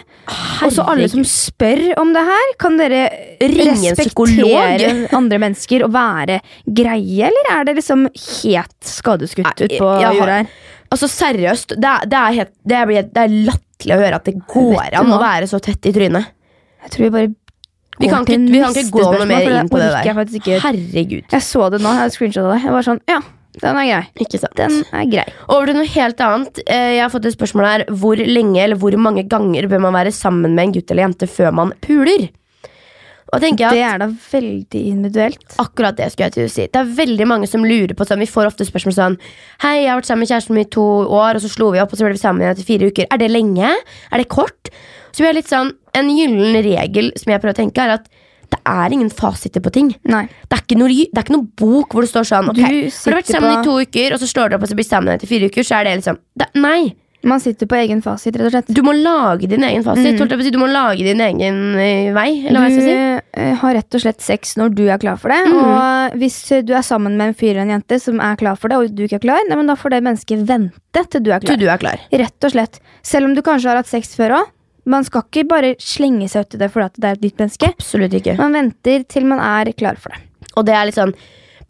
[0.63, 3.03] Og så alle som spør om det her, kan dere
[3.43, 10.43] respektere andre mennesker og være greie, eller er det liksom helt skadeskutt ut på jorda
[10.43, 10.53] her?
[10.93, 14.27] Altså Seriøst, det er, det er, helt, det er, det er latterlig å høre at
[14.29, 15.23] det går du an å hva?
[15.25, 16.27] være så tett i trynet.
[16.85, 17.31] Jeg tror vi bare
[18.03, 19.71] Vi kan går til ikke, vi kan ikke neste gå noe spørsmål, mer for inn
[19.73, 20.19] på det orker Jeg, der.
[20.21, 20.59] faktisk ikke.
[20.67, 21.25] Herregud.
[21.33, 22.61] jeg så det nå, jeg hadde screenshotet det.
[22.67, 23.19] Jeg var sånn, ja,
[23.63, 24.03] den er grei.
[24.27, 24.55] Ikke sant.
[24.57, 25.25] Den er grei.
[25.49, 26.63] Over til noe helt annet.
[26.67, 27.85] Eh, Jeg har fått et spørsmål her.
[28.03, 31.29] Hvor lenge eller hvor mange ganger bør man være sammen med en gutt eller jente
[31.29, 32.31] før man puler?
[33.73, 35.55] Det er da veldig individuelt.
[35.63, 36.67] Akkurat det skulle jeg til å si.
[36.69, 39.17] Det er veldig mange som lurer på sånn, Vi får ofte spørsmål sånn
[39.65, 41.81] Hei, jeg har vært sammen med kjæresten min i to år, og så slo vi
[41.81, 43.07] opp, og så ble vi sammen igjen etter fire uker.
[43.11, 43.71] Er det lenge?
[44.13, 44.69] Er det kort?
[45.13, 48.07] Så vi har litt sånn En gyllen regel som jeg prøver å tenke, er at
[48.53, 49.95] det er ingen fasiter på ting.
[50.05, 50.27] Nei.
[50.49, 53.11] Det er ikke noe, det er ikke noe bok hvor det står sånn okay, Du
[53.11, 54.77] har du vært sammen på- i to uker, og så slår dere opp og så
[54.77, 56.95] blir sammen etter fire uker, så er det liksom det, Nei.
[57.25, 58.71] Man sitter på egen fasit, rett og slett.
[58.75, 60.05] Du må lage din egen fasit.
[60.19, 60.51] jeg si.
[60.51, 62.47] Du må lage din egen eh, vei.
[62.49, 63.23] Eller hva jeg Du skal si.
[63.45, 65.39] eh, har rett og slett sex når du er klar for det.
[65.47, 65.59] Mm.
[65.63, 68.69] Og hvis du er sammen med en fyr eller en jente som er klar for
[68.73, 71.31] det, og du ikke er klar, nei, men da får det mennesket vente til du
[71.31, 71.61] er Til klar.
[71.63, 72.03] du er klar.
[72.25, 72.81] Rett og slett.
[73.07, 74.51] Selv om du kanskje har hatt sex før òg.
[74.85, 77.69] Man skal ikke bare slenge seg uti det fordi det er et nytt menneske.
[77.71, 78.35] Absolutt ikke.
[78.41, 80.25] Man venter til man er klar for det.
[80.59, 81.15] Og det er litt sånn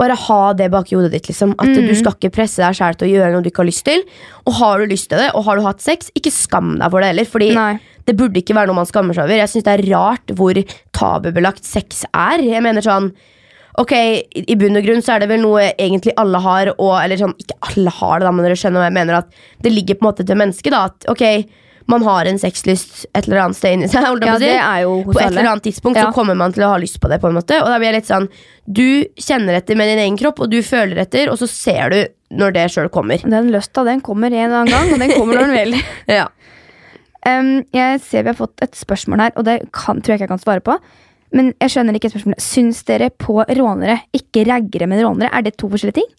[0.03, 1.31] bare ha det bak i hodet ditt.
[1.31, 1.89] liksom At mm.
[1.89, 4.05] Du skal ikke presse deg selv til å gjøre noe du ikke har lyst til.
[4.47, 7.03] Og har du lyst til det, og har du hatt sex, ikke skam deg for
[7.03, 7.29] det heller.
[7.33, 7.75] Fordi Nei.
[8.09, 9.41] det burde ikke være noe man skammer seg over.
[9.41, 10.63] Jeg synes det er rart hvor
[10.99, 12.45] tabubelagt sex er.
[12.53, 13.13] Jeg mener sånn
[13.81, 16.91] Ok, i i bunn og grunn så er det vel noe egentlig alle har, og,
[16.99, 19.23] eller sånn, ikke alle har det, da, men dere skjønner hva jeg mener.
[19.23, 20.75] At det ligger på en måte til mennesket.
[20.75, 21.25] da At ok,
[21.91, 24.05] man har en sexlyst et eller annet sted inni seg.
[24.23, 26.07] Ja, det er jo hos på et eller annet tidspunkt Ja.
[26.09, 27.21] så kommer man til å ha lyst på det.
[27.21, 28.29] på en måte Og da blir jeg litt sånn
[28.67, 32.01] Du kjenner etter med din egen kropp, og du føler etter, og så ser du
[32.33, 33.19] når det sjøl kommer.
[33.19, 35.83] Den lysta den kommer en eller annen gang, og den kommer når den vil.
[36.21, 36.29] Ja.
[37.27, 40.27] Um, jeg ser vi har fått et spørsmål her, og det kan, tror jeg ikke
[40.27, 40.79] jeg kan svare på.
[41.33, 42.43] Men jeg skjønner ikke spørsmålet.
[42.45, 46.11] Syns dere på rånere, ikke raggere, men rånere, er det to forskjellige ting?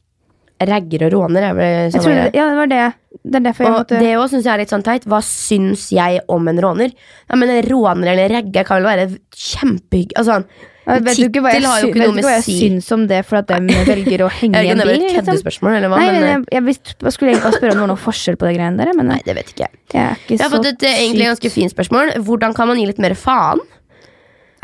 [0.63, 2.29] Ragger og råner er vel Jeg sånn greie.
[2.37, 2.83] ja, det var det.
[3.23, 5.03] Det er derfor jeg Og måtte det òg syns jeg er litt sånn teit.
[5.09, 6.93] Hva syns jeg om en råner?
[7.29, 10.37] Ja, men En råner eller en ragger kan vel være kjempehyggelig altså,
[10.83, 12.55] ja, vet du ikke hva jeg, sy ikke noe hva jeg si.
[12.59, 13.59] syns om det for at de
[13.91, 14.95] velger å henge i en det bil?
[14.95, 15.25] er et Liksom.
[15.29, 17.77] køddespørsmål, eller hva, Nei, men eh, jeg, jeg, visst, jeg skulle egentlig bare spørre om
[17.79, 18.91] det var noen forskjell på det greiene der.
[18.97, 19.79] Men Nei, det vet ikke jeg.
[19.93, 22.11] jeg er ikke Jeg har fått et eh, egentlig ganske fint spørsmål.
[22.27, 23.63] Hvordan kan man gi litt mer faen?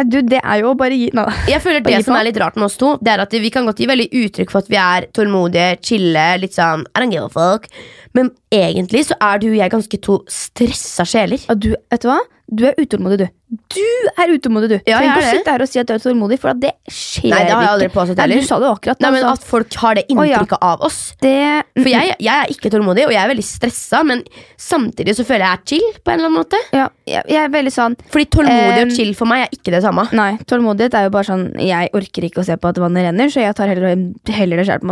[0.07, 1.33] Du, det er jo å bare gi Nei da.
[1.49, 2.21] Jeg føler Bare Det gi som faen.
[2.21, 4.51] er litt rart med oss to, Det er at vi kan godt gi veldig uttrykk
[4.53, 7.67] for at vi er tålmodige, chille, litt sånn I don't give a fuck.
[8.15, 11.43] Men egentlig så er du og jeg ganske to stressa sjeler.
[11.51, 12.19] Og du, vet du hva?
[12.49, 13.27] Du er utålmodig, du.
[13.73, 14.75] Du er utålmodig, du.
[14.89, 16.71] Ja, Trenger ikke å sitte her og si at du er utålmodig, for at det
[16.89, 18.39] skjer Nei, det har jeg aldri påstått heller.
[18.39, 19.01] Nei, du sa det jo akkurat.
[19.03, 19.25] Nei, men.
[19.29, 20.39] At folk har det Å, ja.
[20.39, 20.99] inntrykket av oss.
[21.21, 21.35] det,
[21.77, 24.23] For jeg, jeg er ikke tålmodig, og jeg er veldig stressa, men
[24.59, 25.87] samtidig så føler jeg er chill.
[26.03, 28.93] på en eller annen måte ja, jeg, jeg er veldig sånn Fordi tålmodig Um, og
[28.95, 30.05] chill for meg er ikke det samme.
[30.15, 33.29] Nei, tålmodighet er jo bare sånn Jeg orker ikke å se på at vannet renner,
[33.31, 33.97] så jeg tar heller,
[34.33, 34.87] heller det sjøl.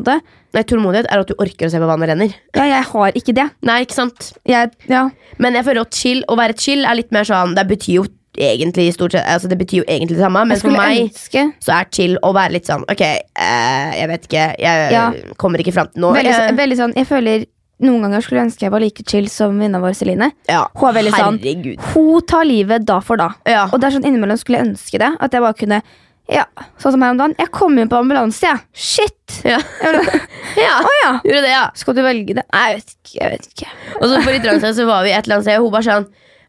[0.56, 2.36] Nei, Tålmodighet er at du orker å se på vannet renner.
[2.56, 3.46] Ja, jeg har ikke det.
[3.68, 4.30] Nei, ikke sant?
[4.48, 5.04] Jeg, ja.
[5.44, 8.06] Men jeg føler at chill, å være chill er litt mer sånn Det betyr jo
[8.38, 11.74] egentlig stort sett Altså det betyr jo egentlig det samme, men for meg ønske så
[11.80, 14.48] er chill å være litt sånn Ok, eh, jeg vet ikke.
[14.60, 15.12] Jeg Ja.
[15.38, 16.14] kommer ikke fram til noe.
[16.14, 17.46] veldig, Jeg- veldig sånn Jeg føler
[17.82, 20.32] noen ganger skulle jeg ønske jeg var like chill som venninna vår Celine.
[20.50, 21.80] ja, Hun er veldig sånn Herregud.
[21.94, 23.30] Hun tar livet da for da.
[23.46, 23.66] Ja.
[23.72, 25.16] Og det er sånn innimellom skulle jeg ønske det.
[25.20, 25.82] At jeg bare kunne
[26.30, 26.44] Ja,
[26.78, 27.36] sånn som her om dagen.
[27.40, 28.60] Jeg kom inn på ambulanse, jeg.
[28.74, 29.42] Shit!
[29.46, 29.60] Ja.
[30.58, 30.82] Ja.
[30.82, 31.12] Oh, ja.
[31.24, 31.70] Gjorde det, ja.
[31.74, 32.44] Skal du velge det?
[32.52, 33.22] Nei, jeg vet ikke.
[33.22, 33.68] Jeg vet ikke.
[34.02, 35.72] Og så for litt langt siden så var vi et eller annet sted, og hun
[35.72, 36.08] bare sånn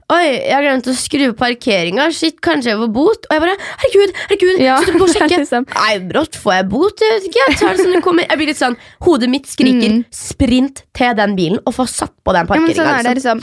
[0.09, 2.07] Oi, jeg har glemt å skru på parkeringa.
[2.17, 3.27] Shit, kanskje jeg får bot?
[3.29, 5.37] Og jeg bare Herregud, herregud, Ja, du må sjekke.
[5.43, 5.67] liksom.
[5.75, 7.03] Nei, brått får jeg bot.
[7.05, 8.25] Jeg vet ikke, jeg tar det som det kommer.
[8.25, 10.05] Jeg blir litt sånn Hodet mitt skriker Mm.
[10.11, 13.11] sprint til den bilen og få satt på den Ja, sånn parkeringa.
[13.11, 13.43] er liksom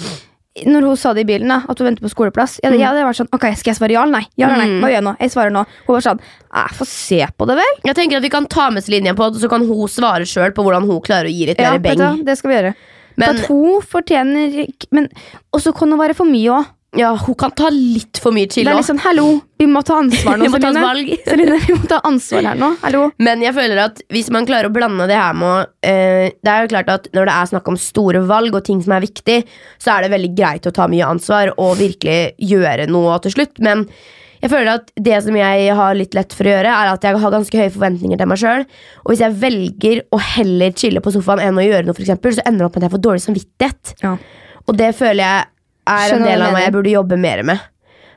[0.65, 3.03] Når hun sa det i bilen, da at hun venter på skoleplass, jeg, jeg hadde
[3.05, 4.25] vært sånn Ok, skal jeg svare ja eller nei?
[4.37, 4.67] Ja eller nei?
[4.71, 4.79] Mm.
[4.81, 5.15] Hva gjør jeg nå?
[5.19, 5.65] Jeg svarer nå.
[5.85, 6.19] Hun var sånn
[6.55, 7.73] Jeg får se på det, vel.
[7.85, 10.25] Jeg tenker at Vi kan ta med oss linjen på det, så kan hun svare
[10.25, 12.23] sjøl på hvordan hun klarer å gi litt Ja, mer vet du.
[12.23, 12.75] Det skal vi gjøre.
[13.17, 14.55] Men For at hun fortjener
[14.91, 15.09] Men
[15.55, 16.71] også kan det være for mye òg.
[16.95, 18.77] ja, hun kan ta litt for mye chill Det òg.
[18.79, 21.17] litt sånn hallo, vi må ta ansvar nå, Celine.
[21.27, 22.69] Celine, vi må ta ansvar her nå.
[22.83, 23.01] Hallo.
[23.19, 26.63] Men jeg føler at hvis man klarer å blande det her med eh, Det er
[26.63, 29.41] jo klart at når det er snakk om store valg og ting som er viktig,
[29.79, 33.59] så er det veldig greit å ta mye ansvar og virkelig gjøre noe til slutt.
[33.59, 33.87] Men
[34.41, 37.21] jeg føler at det som jeg har litt lett for å gjøre, er at jeg
[37.21, 38.65] har ganske høye forventninger til meg sjøl.
[39.03, 42.35] Og hvis jeg velger å heller chille på sofaen enn å gjøre noe, for eksempel,
[42.35, 43.95] så ender det opp med at jeg får dårlig samvittighet.
[44.03, 44.17] Ja.
[44.65, 45.47] Og det føler jeg
[45.85, 47.71] er Skjønner en del av meg jeg burde jobbe mer med.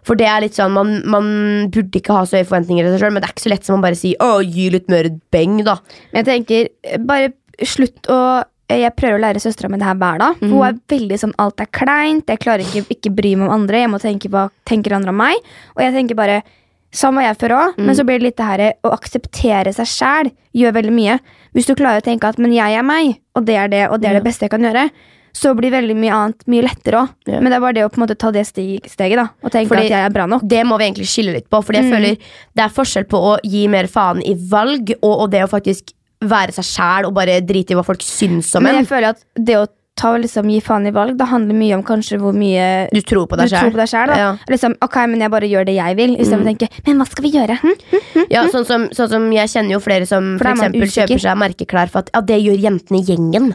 [0.08, 1.26] For det er litt sånn, man, man
[1.74, 3.66] burde ikke ha så høye forventninger til seg sjøl, men det er ikke så lett
[3.66, 5.76] som å bare si 'å, gi litt mer beng', da.
[6.12, 6.70] Men jeg tenker,
[7.04, 7.34] bare
[7.66, 8.20] slutt å
[8.68, 10.38] jeg prøver å lære søstera mi det her hver dag.
[10.38, 12.26] For Hun er veldig sånn alt er kleint.
[12.28, 13.80] Jeg klarer ikke ikke bry meg om andre.
[13.80, 15.36] Jeg må tenke hva tenker andre om meg.
[15.76, 16.42] Og jeg tenker bare
[16.90, 19.84] Sånn var jeg før òg, men så blir det litt det her å akseptere seg
[19.84, 20.30] sjæl.
[20.56, 21.18] Gjør veldig mye.
[21.52, 24.00] Hvis du klarer å tenke at 'men jeg er meg', og det er det, og
[24.00, 24.88] det er det beste jeg kan gjøre,
[25.34, 27.08] så blir veldig mye annet mye lettere òg.
[27.28, 27.40] Yeah.
[27.40, 29.28] Men det er bare det å på en måte ta det steg, steget, da.
[29.44, 30.48] Og tenke Fordi- at jeg er bra nok.
[30.48, 31.92] Det må vi egentlig skille litt på, Fordi jeg Mm.
[31.92, 32.16] føler
[32.56, 35.92] det er forskjell på å gi mer faen i valg, og, og det å faktisk
[36.24, 38.72] være seg sjæl og bare drite i hva folk syns om en.
[38.72, 39.66] Men jeg føler at det å
[39.98, 43.26] ta, liksom, gi faen i valg, det handler mye om kanskje hvor mye Du tror
[43.30, 44.14] på deg selv.
[44.14, 44.28] Ja.
[44.50, 47.26] Liksom, ok, men jeg bare gjør det jeg vil, istedenfor å tenke Men hva skal
[47.26, 47.58] vi gjøre?
[47.64, 48.28] Hm?
[48.30, 51.42] Ja, sånn som, sånn som jeg kjenner jo flere som For for eksempel kjøper seg
[51.42, 53.52] merkeklær for at ja, det gjør jentene i gjengen.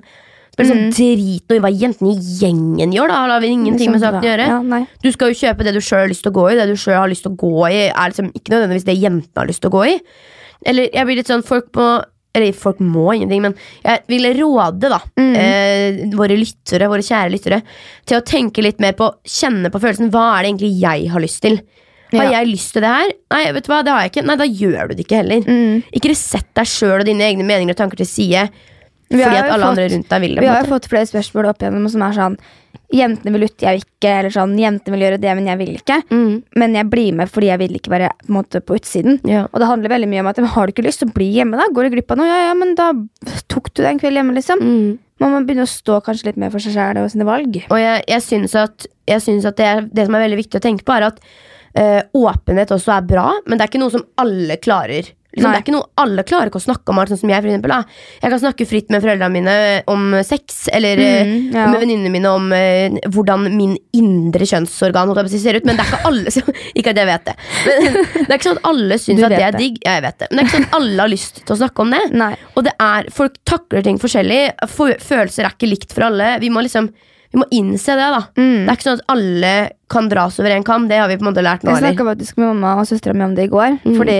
[0.53, 3.23] Det sånn drit nå i hva jentene i gjengen gjør, da.
[3.25, 4.49] Det har vi ingenting med saken å gjøre.
[4.51, 4.81] Ja.
[5.01, 6.57] Du skal jo kjøpe det du sjøl har lyst til å gå i.
[6.59, 9.41] Det du sjøl har lyst til å gå i, er liksom ikke nødvendigvis det jentene
[9.41, 9.95] har lyst til å gå i.
[10.69, 11.87] Eller jeg blir litt sånn, folk må
[12.35, 13.53] Eller folk må ingenting, men
[13.85, 15.35] jeg vil råde da Mm.
[15.37, 17.61] eh, våre lyttere, våre kjære lyttere
[18.05, 20.09] til å tenke litt mer på Kjenne på følelsen.
[20.09, 21.59] Hva er det egentlig jeg har lyst til?
[22.13, 22.41] Har Ja.
[22.41, 23.11] jeg lyst til det her?
[23.31, 24.25] Nei, vet du hva, det har jeg ikke.
[24.25, 25.41] Nei, da gjør du det ikke heller.
[25.41, 25.83] Mm.
[25.93, 28.49] Ikke sett deg sjøl og dine egne meninger og tanker til side
[29.21, 30.41] fordi at alle fått- andre rundt deg vil det.
[30.41, 32.37] Vi har jo fått flere spørsmål opp igjennom som er sånn
[32.93, 34.09] Jentene vil ut, jeg vil ikke.
[34.19, 35.95] Eller sånn, jentene vil gjøre det, men jeg vil ikke.
[36.13, 39.19] Mm, Men jeg blir med fordi jeg vil ikke være på, måte, på utsiden.
[39.25, 39.47] ja.
[39.51, 41.65] Og det handler veldig mye om at har du ikke lyst, så bli hjemme, da.
[41.73, 42.91] Går du glipp av noe, ja ja, men da
[43.49, 44.61] tok du deg en kveld hjemme, liksom.
[44.61, 44.99] Mm.
[45.19, 47.57] Man må begynne å stå kanskje litt mer for seg sjæl og sine valg.
[47.69, 50.59] Og jeg, jeg syns at, jeg synes at det, er, det som er veldig viktig
[50.61, 51.19] å tenke på, er at
[51.77, 55.09] øh, åpenhet også er bra, men det er ikke noe som alle klarer.
[55.33, 57.41] Liksom, det er ikke noe Alle klarer ikke å snakke om alt, sånn som jeg.
[57.41, 57.79] For eksempel, da.
[58.21, 59.55] Jeg kan snakke fritt med foreldrene mine
[59.89, 61.67] om sex, eller eh, Mm, ja.
[61.71, 65.65] med venninnene mine om uh, hvordan min indre kjønnsorgan ser ut.
[65.65, 67.35] Men det er ikke alle som Ikke at jeg vet det.
[67.65, 69.79] Men det er ikke sånn at alle syns at det er digg.
[69.85, 70.27] Ja, jeg vet det.
[70.31, 72.03] Men det er ikke sånn at alle har lyst til å snakke om det.
[72.23, 72.33] Nei.
[72.53, 74.41] Og det er, folk takler ting forskjellig.
[74.73, 76.35] Følelser er ikke likt for alle.
[76.43, 76.91] Vi må liksom
[77.33, 78.19] Vi må innse det, da.
[78.37, 78.65] Mm.
[78.67, 79.53] Det er ikke sånn at alle
[79.93, 80.87] kan dras over en kam.
[80.89, 81.73] Det har vi på en måte lært nå.
[81.75, 83.79] Jeg snakka faktisk med mamma og søstera mi om det i går.
[83.85, 83.97] Mm.
[83.99, 84.19] Fordi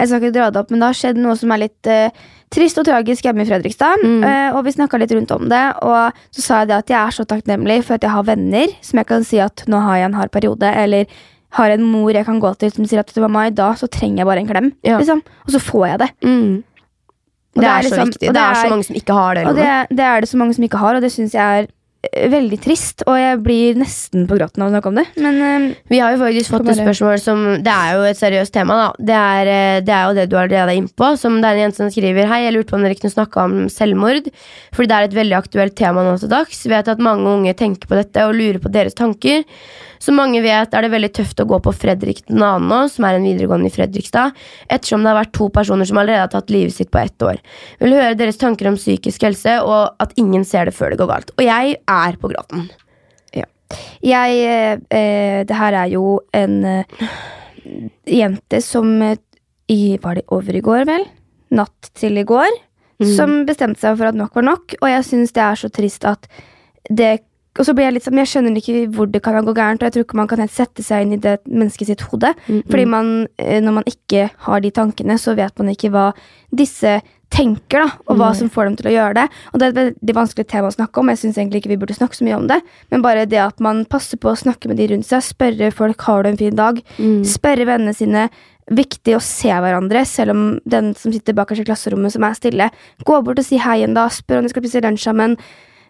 [0.00, 2.28] Jeg skal ikke dra det opp, men det har skjedd noe som er litt uh,
[2.54, 4.00] trist og tragisk hjemme i Fredrikstad.
[4.00, 4.22] Mm.
[4.24, 7.00] Uh, og vi snakka litt rundt om det, og så sa jeg det at jeg
[7.00, 10.00] er så takknemlig for at jeg har venner som jeg kan si at nå har
[10.00, 11.10] jeg en hard periode, eller
[11.58, 13.90] har en mor jeg kan gå til som sier at til mamma, i dag så
[13.90, 14.72] trenger jeg bare en klem.
[14.86, 15.00] Ja.
[15.02, 15.20] Liksom.
[15.44, 16.10] Og så får jeg det.
[16.24, 16.62] Mm.
[17.58, 18.28] Og Det er så liksom- viktig.
[18.30, 19.46] og Det er så er- mange som ikke har det.
[19.46, 21.66] Og det, det er det så mange som ikke har, og det syns jeg er
[22.00, 23.04] veldig trist.
[23.08, 25.06] Og jeg blir nesten på gråten av å snakke om det.
[25.20, 28.54] Men uh, Vi har jo faktisk fått et spørsmål som Det er jo et seriøst
[28.54, 28.88] tema, da.
[29.10, 31.12] Det er, eh, det er jo det du allerede er inn på.
[31.20, 33.44] Som det er en jente som skriver Hei, jeg lurte på om dere kunne snakke
[33.44, 34.32] om selvmord.
[34.76, 36.64] Fordi det er et veldig aktuelt tema nå til dags.
[36.70, 39.44] Vet at mange unge tenker på dette og lurer på deres tanker.
[40.00, 42.36] Som mange vet, er det veldig tøft å gå på Fredrik 2.
[42.40, 44.36] nå, som er en videregående i Fredrikstad,
[44.72, 47.40] ettersom det har vært to personer som allerede har tatt livet sitt på ett år.
[47.76, 51.02] Jeg Vil høre deres tanker om psykisk helse, og at ingen ser det før det
[51.02, 51.34] går galt.
[51.36, 52.70] Og jeg er på gråten.
[54.02, 54.40] Jeg
[54.90, 56.84] eh, Det her er jo en eh,
[58.08, 58.88] jente som
[59.70, 61.06] i, Var det over i går, vel?
[61.54, 62.50] Natt til i går.
[63.00, 63.10] Mm.
[63.16, 64.74] Som bestemte seg for at nok var nok.
[64.80, 66.26] Og jeg syns det er så trist at
[66.90, 67.20] det
[67.58, 69.88] og så blir Jeg litt sånn, jeg skjønner ikke hvor det kan gå gærent, og
[69.88, 72.34] jeg tror ikke man kan helt sette seg inn i det mennesket sitt hode.
[72.46, 76.12] Mm, Fordi man, eh, når man ikke har de tankene, så vet man ikke hva
[76.54, 78.38] disse tenker, da, og hva Nei.
[78.38, 79.26] som får dem til å gjøre det.
[79.52, 81.08] Og det er et veldig vanskelig tema å snakke om.
[81.12, 82.60] Jeg syns egentlig ikke vi burde snakke så mye om det.
[82.90, 86.00] Men bare det at man passer på å snakke med de rundt seg, spørre folk
[86.08, 87.22] har du en fin dag, Mm.
[87.24, 88.28] spørre vennene sine.
[88.70, 92.70] Viktig å se hverandre, selv om den som sitter bakerst i klasserommet, som er stille.
[93.04, 95.36] Gå bort og si hei en dag, spør om de skal spise lunsj sammen.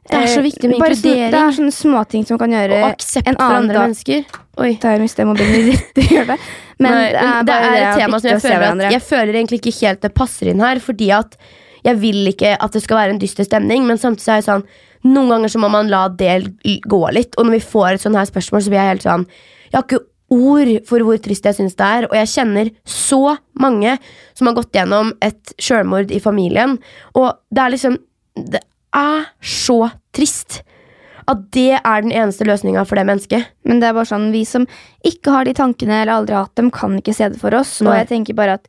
[0.09, 1.30] Det er så Eh, viktig med bare inkludering.
[1.30, 3.80] Det er sånne småting som kan gjøre en annen dag.
[3.84, 4.24] mennesker.
[4.61, 4.74] Oi.
[4.80, 5.78] Der har jeg mobilen min.
[5.94, 6.36] Det gjør.
[6.80, 9.34] Men Nei, det er det er det et tema som jeg føler, at, jeg føler
[9.34, 10.80] egentlig ikke helt det passer inn her.
[10.80, 11.36] Fordi at
[11.84, 14.48] jeg vil ikke at det skal være en dyster stemning, men samtidig så er jeg
[14.53, 14.70] sånn
[15.01, 17.32] Noen ganger så må man la det gå litt.
[17.40, 19.22] Og når vi får et sånt her spørsmål, så blir jeg helt sånn
[19.70, 22.07] Jeg har ikke ord for hvor trist jeg syns det er.
[22.11, 23.94] Og jeg kjenner så mange
[24.36, 26.76] som har gått gjennom et sjølmord i familien.
[27.16, 27.96] Og det er liksom
[28.36, 28.61] Det
[28.97, 30.62] er så trist.
[31.30, 33.47] At det er den eneste løsninga for det mennesket.
[33.64, 34.66] Men det er bare sånn, vi som
[35.07, 37.76] ikke har de tankene eller aldri har hatt dem, kan ikke se det for oss.
[37.84, 38.66] Og jeg tenker bare at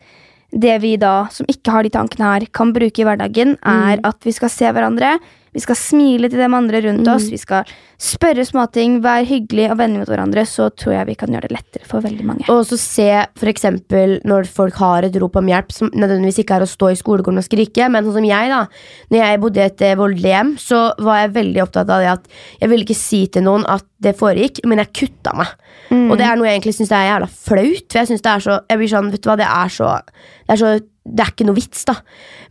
[0.51, 4.05] det vi da, som ikke har de tankene her, kan bruke i hverdagen, er Mm.
[4.05, 5.19] at vi skal se hverandre.
[5.53, 7.13] Vi skal smile til dem andre rundt Mm.
[7.15, 7.29] oss.
[7.29, 7.65] Vi skal
[7.99, 10.45] spørre småting, være hyggelig og vennlige mot hverandre.
[10.47, 12.45] Så tror jeg vi kan gjøre det lettere for veldig mange.
[12.49, 16.65] Og også se eksempel når folk har et rop om hjelp, som nødvendigvis ikke er
[16.65, 18.67] å stå i skolegården og skrike, men sånn som jeg, da.
[19.11, 22.11] Når jeg bodde i et eh, voldelig hjem, så var jeg veldig opptatt av det
[22.15, 22.27] at
[22.61, 25.47] jeg ville ikke si til noen at det foregikk, men jeg kutta meg.
[25.91, 26.09] Mm.
[26.09, 27.85] Og det er noe jeg egentlig syns er jævla flaut.
[27.91, 29.99] For jeg synes det er så Jeg blir sånn, vet du hva, det er så
[30.47, 31.95] Det er så det er ikke noe vits, da.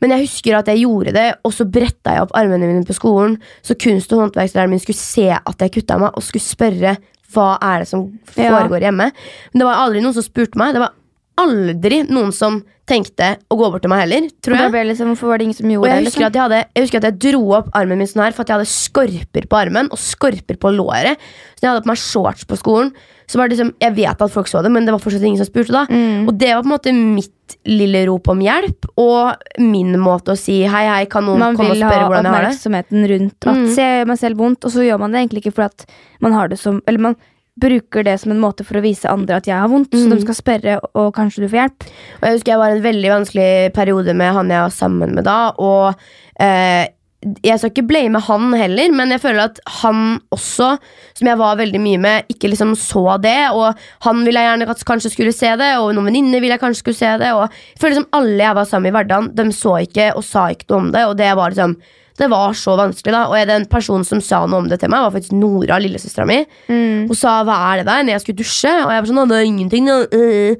[0.02, 2.96] Men jeg husker at jeg gjorde det, og så bretta jeg opp armene mine på
[2.96, 6.96] skolen, så kunst- og håndverkslæreren min skulle se at jeg kutta meg, og skulle spørre
[7.32, 8.50] hva er det som Ja.
[8.50, 9.12] foregår hjemme.
[9.52, 10.74] Men det var aldri noen som spurte meg.
[10.74, 10.90] Det var
[11.38, 14.72] aldri noen som tenkte å gå bort til meg heller, tror Og jeg.
[14.72, 16.04] det liksom, Hvorfor var det ingen som Og gjorde jeg det?
[16.10, 16.26] husker, Liksom?
[16.26, 18.48] at jeg, hadde, jeg husker at jeg dro opp armen min sånn her for at
[18.48, 21.16] jeg hadde skorper på armen og skorper på låret.
[21.54, 22.92] Så jeg hadde på meg shorts på skolen,
[23.30, 25.38] så var det liksom Jeg vet at folk så det, men det var fortsatt ingen
[25.38, 25.84] som spurte da.
[25.86, 26.26] Mm.
[26.26, 30.38] Og det var på en måte mitt lille rop om hjelp, og min måte å
[30.38, 32.14] si hei, hei, kan noen Man komme og spørre hvordan jeg har det?
[32.14, 33.68] Man vil ha oppmerksomheten rundt at Mm.
[33.74, 35.86] se, meg selv vondt, og så gjør man det egentlig ikke fordi at
[36.20, 37.16] man har det som Eller man
[37.60, 40.14] bruker det som en måte for å vise andre at jeg har vondt, så Mm.
[40.16, 41.82] de skal spørre, og kanskje du får hjelp.
[42.22, 45.14] Og jeg husker jeg var i en veldig vanskelig periode med han jeg var sammen
[45.14, 45.94] med da, og
[46.40, 46.86] eh,
[47.20, 50.70] Jeg skal ikke blame han heller, men jeg føler at han også,
[51.18, 53.50] som jeg var veldig mye med, ikke liksom så det.
[53.52, 56.80] Og han ville jeg gjerne kanskje skulle se det, og noen venninner ville jeg kanskje
[56.80, 57.32] skulle se det.
[57.36, 60.24] Og jeg føler liksom alle jeg var sammen med i hverdagen, de så ikke og
[60.24, 61.06] sa ikke noe om det.
[61.10, 61.76] Og det var liksom
[62.20, 63.22] det var så vanskelig, da.
[63.30, 66.26] Og jeg, den personen som sa noe om det til meg, var faktisk Nora, lillesøstera
[66.28, 66.42] mi.
[66.68, 67.08] Mm.
[67.08, 68.74] Hun sa 'hva er det der?' når jeg skulle dusje.
[68.84, 70.06] Og jeg var sånn det er ingenting', da.
[70.12, 70.56] øh».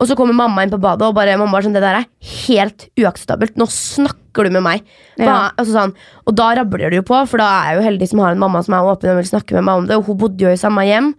[0.00, 2.06] Og så kommer mamma inn på badet og bare, mamma var sånn 'Det der er
[2.48, 3.56] helt uakseptabelt.
[3.60, 4.82] Nå snakker du med meg'.
[5.18, 5.24] Hva?
[5.26, 5.50] Ja.
[5.58, 5.94] Altså sånn,
[6.26, 8.38] og da rabler det jo på, for da er jeg jo heldig som har en
[8.38, 9.96] mamma som er åpen og vil snakke med meg om det.
[9.98, 11.14] Og hun bodde jo i samme hjem.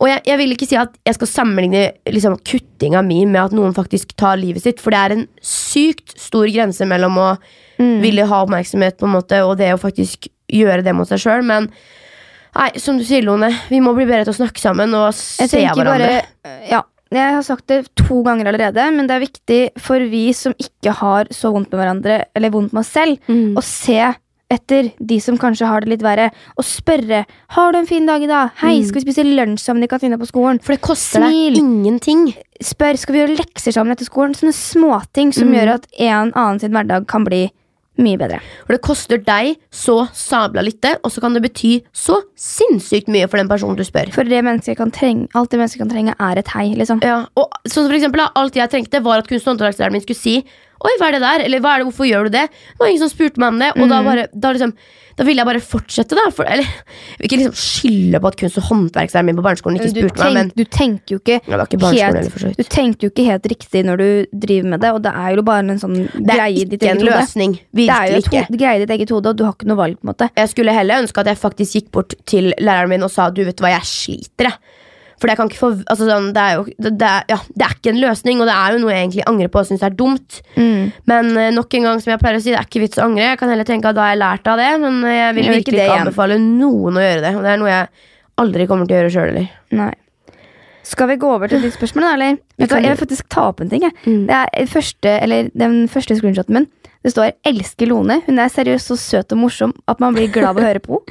[0.00, 3.52] Og jeg, jeg vil ikke si at jeg skal sammenligne liksom, kuttinga mi med at
[3.52, 7.38] noen faktisk tar livet sitt, for det er en sykt stor grense mellom å
[7.76, 8.00] Mm.
[8.00, 11.42] ville ha oppmerksomhet på en måte og det å faktisk gjøre det mot seg sjøl.
[11.42, 11.68] Men
[12.54, 15.42] nei, som du sier, Lone, vi må bli bedre til å snakke sammen og se
[15.42, 15.82] Jeg se hverandre.
[15.82, 16.82] bare Ja,
[17.20, 20.92] jeg har sagt det to ganger allerede, men det er viktig for vi som ikke
[20.92, 23.54] har så vondt med hverandre, eller vondt med oss selv, Mm.
[23.56, 24.14] å se
[24.50, 28.22] etter de som kanskje har det litt verre, og spørre 'Har du en fin dag
[28.22, 28.86] i dag?' 'Hei, Mm.
[28.86, 31.54] skal vi spise lunsj sammen i kantina på skolen?' For det koster Smil.
[31.54, 32.34] deg ingenting.
[32.62, 35.54] Spør 'Skal vi gjøre lekser sammen etter skolen?' Sånne småting som Mm.
[35.54, 37.50] gjør at en annen sin hverdag kan bli
[38.00, 38.40] mye bedre.
[38.66, 43.28] For det koster deg så sabla lite, og så kan det bety så sinnssykt mye
[43.30, 44.10] for den personen du spør.
[44.14, 44.42] For det
[44.94, 47.02] trenge, alt det mennesket kan trenge, er et hei, liksom.
[47.04, 50.18] Ja, og sånn for eksempel, Alt jeg trengte, var at kunst- og håndverkslæreren min skulle
[50.18, 50.44] si
[50.84, 51.44] Oi, hva er det der?
[51.46, 52.48] Eller er det, hvorfor gjør du det?
[52.52, 53.70] Det var ingen som spurte meg om det.
[53.80, 54.04] Og da, Mm.
[54.04, 54.72] bare, da, liksom,
[55.16, 56.24] da ville jeg bare fortsette, da.
[56.34, 59.78] For, eller, jeg vil ikke liksom skylde på at kunst- og håndverkslæreren min på barneskolen
[59.80, 62.56] ikke spurte meg, men du tenker jo ikke ja, ikke helt-.
[62.58, 65.42] Du tenker jo ikke helt riktig når du driver med det, og det er jo
[65.42, 67.16] bare en sånn Det er greie i ditt ikke en eget hode.
[67.22, 67.58] løsning.
[67.72, 68.58] Det er jo en ikke.
[68.58, 69.96] greie i ditt eget hode, og du har ikke noe valg.
[70.00, 73.02] på en måte Jeg skulle heller ønske at jeg faktisk gikk bort til læreren min
[73.02, 74.50] og sa du vet hva, jeg sliter.
[74.50, 74.58] Jeg.
[75.20, 77.76] For det, kan ikke få, altså sånn, det, er jo, det, er, ja, det er
[77.76, 79.96] ikke en løsning, og det er jo noe jeg egentlig angrer på og syns er
[79.96, 80.40] dumt.
[81.10, 83.06] Men eh, nok en gang, som jeg pleier å si, det er ikke vits å
[83.06, 83.28] angre.
[83.30, 85.50] Jeg kan heller tenke at da har jeg lært av det, men eh, jeg vil
[85.58, 87.34] virkelig ikke anbefale noen å gjøre det.
[87.38, 88.08] Og det er noe jeg
[88.44, 90.00] aldri kommer til å gjøre sjøl heller.
[90.84, 92.14] Skal vi gå over til ditt spørsmål, da?
[92.18, 92.40] Eller?
[92.60, 93.86] Jeg vil faktisk ta opp en ting.
[94.04, 94.26] Mm.
[94.28, 96.66] Det er første, eller Den første screenshoten min.
[97.04, 98.22] Det står 'Elsker Lone'.
[98.26, 101.02] Hun er seriøst så søt og morsom at man blir glad av å høre på.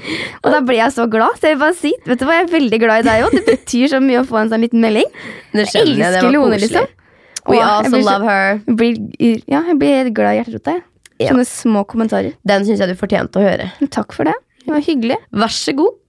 [0.44, 1.38] Og da blir jeg så glad.
[1.38, 3.32] Så jeg vil bare si, vet du hva, jeg er veldig glad i deg òg.
[3.38, 5.06] Det betyr så mye å få en sånn liten melding.
[5.54, 6.72] Det skjønner jeg, det var Lone, koselig.
[6.72, 6.88] liksom.
[7.46, 8.58] We also blir love her.
[8.66, 8.98] Blir,
[9.52, 10.80] ja, jeg blir helt glad i hjerterota.
[11.22, 11.30] Ja.
[11.30, 12.34] Sånne små kommentarer.
[12.48, 13.70] Den syns jeg du fortjente å høre.
[13.91, 14.34] Takk for det.
[14.66, 15.18] Det var hyggelig.
[15.32, 16.00] Vær så god.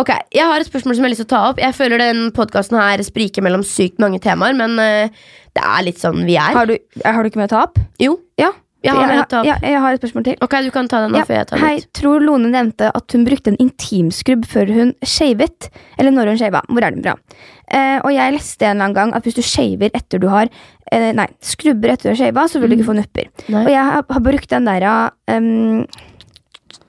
[0.00, 1.58] Ok, Jeg har et spørsmål som jeg har lyst til å ta opp.
[1.60, 5.08] Jeg føler den podkasten her spriker mellom sykt mange temaer, men uh,
[5.52, 6.54] det er litt sånn vi er.
[6.56, 7.78] Har du, har du ikke med å ta opp?
[8.00, 8.50] Jo, Ja.
[8.82, 10.36] Jeg har jeg, jeg, jeg har et spørsmål til.
[10.42, 13.58] Ok, du kan ta den nå Ja, Hei, tror Lone nevnte at hun brukte en
[13.62, 15.68] intimskrubb før hun shavet.
[16.00, 16.64] Eller når hun shava.
[16.68, 17.14] Hvor er den fra?
[17.70, 20.50] Eh, og jeg leste en eller annen gang at hvis du shaver etter du har
[20.90, 23.30] eh, Nei, skrubber etter du har shava, så vil du ikke få nupper.
[23.46, 23.54] Mm.
[23.54, 23.64] Nei.
[23.64, 25.48] Og jeg har, har brukt den der um,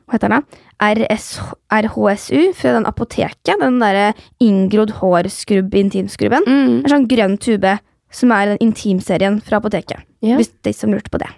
[0.10, 0.42] Hva heter den?
[0.42, 0.60] da?
[0.84, 1.38] RS,
[1.72, 3.54] RHSU fra den apoteket.
[3.62, 4.10] Den derre
[4.44, 6.44] inngrodd hårskrubb, intimskrubben.
[6.50, 6.82] Mm.
[6.82, 7.78] En sånn grønn tube
[8.14, 10.04] som er den intimserien fra apoteket.
[10.24, 10.38] Yeah.
[10.42, 11.30] Hvis de som lurte på det.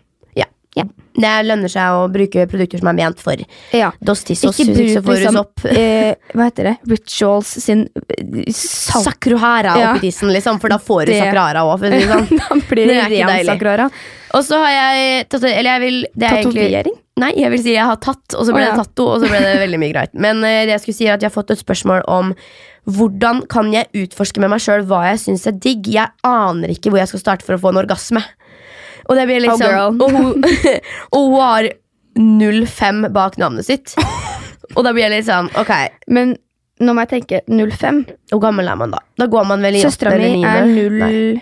[1.15, 3.39] Det lønner seg å bruke produkter som er ment for
[3.71, 3.91] Ja.
[4.03, 4.57] dostissos.
[4.59, 5.37] Ikke Hvis ikke bruk liksom
[5.71, 6.73] eh, Hva heter det?
[6.91, 9.07] Rituals sin eh, salt.
[9.07, 9.93] Sakrohara Ja.
[9.93, 11.79] oppi tissen, liksom, for da får du Det- sakrohara òg.
[11.79, 12.27] Liksom.
[12.75, 13.91] det er ikke deilig.
[14.35, 16.99] Og så har jeg Eller jeg vil er Tatovering.
[17.17, 18.71] Nei, jeg vil si jeg har tatt, og så ble oh, ja.
[18.75, 20.13] det tatto, og så ble det veldig mye greit.
[20.13, 22.33] Men eh, det jeg skulle si er at jeg har fått et spørsmål om
[22.91, 25.87] hvordan kan jeg utforske med meg sjøl hva jeg syns er digg.
[25.87, 28.21] Jeg aner ikke hvor jeg skal starte for å få en orgasme.
[29.09, 30.45] Og det blir litt Oh, sånn og, hun,
[31.15, 31.69] og hun har
[32.15, 33.93] 05 bak navnet sitt.
[34.75, 35.71] Og da blir jeg litt sånn Ok,
[36.09, 36.35] Men
[36.81, 37.99] nå må jeg tenke 05.
[38.33, 38.99] hvor gammel er man da?
[39.19, 41.41] Da går man vel i Søstera mi er Nei.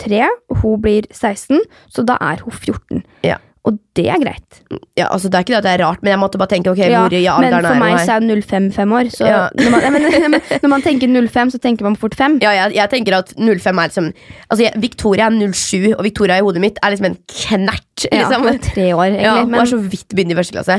[0.00, 0.24] 03.
[0.62, 1.60] Hun blir 16,
[1.92, 3.04] så da er hun 14.
[3.22, 3.36] Ja.
[3.64, 4.58] Og det er greit.
[4.98, 6.68] Ja, altså Det er ikke det at det er rart, men jeg måtte bare tenke
[6.70, 9.08] ok, Ja, hvor i alderen for Men for meg så er 05 fem år.
[9.14, 9.38] Så Ja.
[9.56, 10.02] når, man, men,
[10.34, 12.38] men, når man tenker 05, så tenker man fort 5.
[12.44, 14.10] Ja, jeg, jeg tenker at 05 er liksom
[14.50, 17.80] Altså, jeg, Victoria er 07, og Victoria i hodet mitt er liksom en knert.
[18.12, 18.42] Ja, Liksom.
[18.42, 19.24] hun er tre år, egentlig.
[19.24, 20.76] Ja, hun er så vidt begynt i første klasse.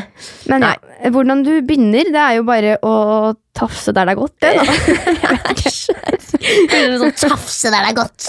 [0.51, 0.73] men ja,
[1.13, 2.93] hvordan du begynner, det er jo bare å
[3.55, 4.35] tafse der det er godt.
[4.41, 4.63] Det, da.
[6.99, 8.27] sånn tafse der det er godt.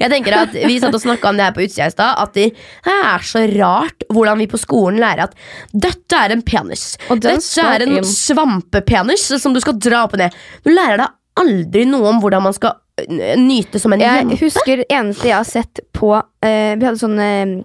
[0.00, 2.18] Jeg tenker at Vi satt og snakka om det her på utsida i stad.
[2.22, 2.48] At det
[2.92, 5.36] er så rart hvordan vi på skolen lærer at
[5.72, 6.84] dette er en penis.
[7.10, 10.36] Og Dette er en svampepenis som du skal dra opp og ned.
[10.66, 14.40] Du lærer deg aldri noe om hvordan man skal øh, nyte som en Jeg jente.
[14.44, 17.56] husker eneste jeg har sett på eh, Vi hadde sånn eh,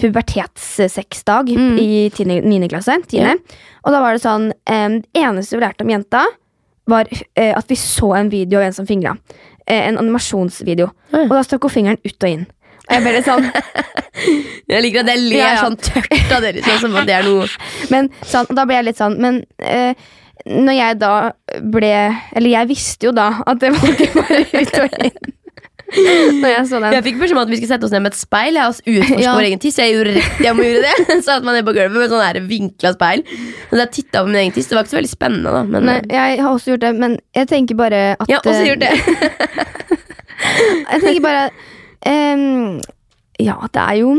[0.00, 1.78] pubertetssexdag Mm.
[1.78, 2.24] i 10.
[2.42, 2.68] 9.
[2.68, 2.96] klasse.
[3.08, 3.16] 10.
[3.18, 3.34] Yeah.
[3.84, 6.24] Og da var det sånn um, Det eneste vi lærte om jenta,
[6.88, 9.16] var uh, at vi så en video av en som fingra.
[9.68, 10.88] Uh, en animasjonsvideo.
[11.12, 11.26] Mm.
[11.26, 12.46] Og da stakk hun fingeren ut og inn.
[12.88, 13.44] Og Jeg ble litt sånn
[14.72, 15.64] Jeg liker at jeg ler Ja, ja.
[15.66, 17.44] sånn tørt av dere, sånn som at det er noe
[17.92, 19.92] Men sånn, da ble jeg litt sånn Men uh,
[20.48, 21.10] når jeg da
[21.68, 21.90] ble
[22.32, 25.34] Eller jeg visste jo da at det var ikke bare ut og inn.
[26.42, 26.92] Når jeg så den.
[26.92, 28.82] Jeg fikk beskjed om at vi skulle sette oss ned med et speil Jeg altså
[28.84, 29.32] utforske Ja.
[29.38, 29.78] vår egen tiss.
[29.80, 31.16] Jeg gjorde rett jeg må gjøre det.
[31.28, 33.24] Satt meg ned på gulvet med sånn vinkla speil.
[33.70, 34.68] Og jeg tittet på min egen tiss.
[34.68, 35.62] Det var ikke så veldig spennende, da.
[35.64, 38.62] Men, Nei, jeg har også gjort det, men jeg tenker bare at jeg har også
[38.62, 38.94] eh, gjort det.
[40.38, 41.48] Jeg tenker bare
[42.06, 42.78] um,
[43.42, 44.12] Ja, det er jo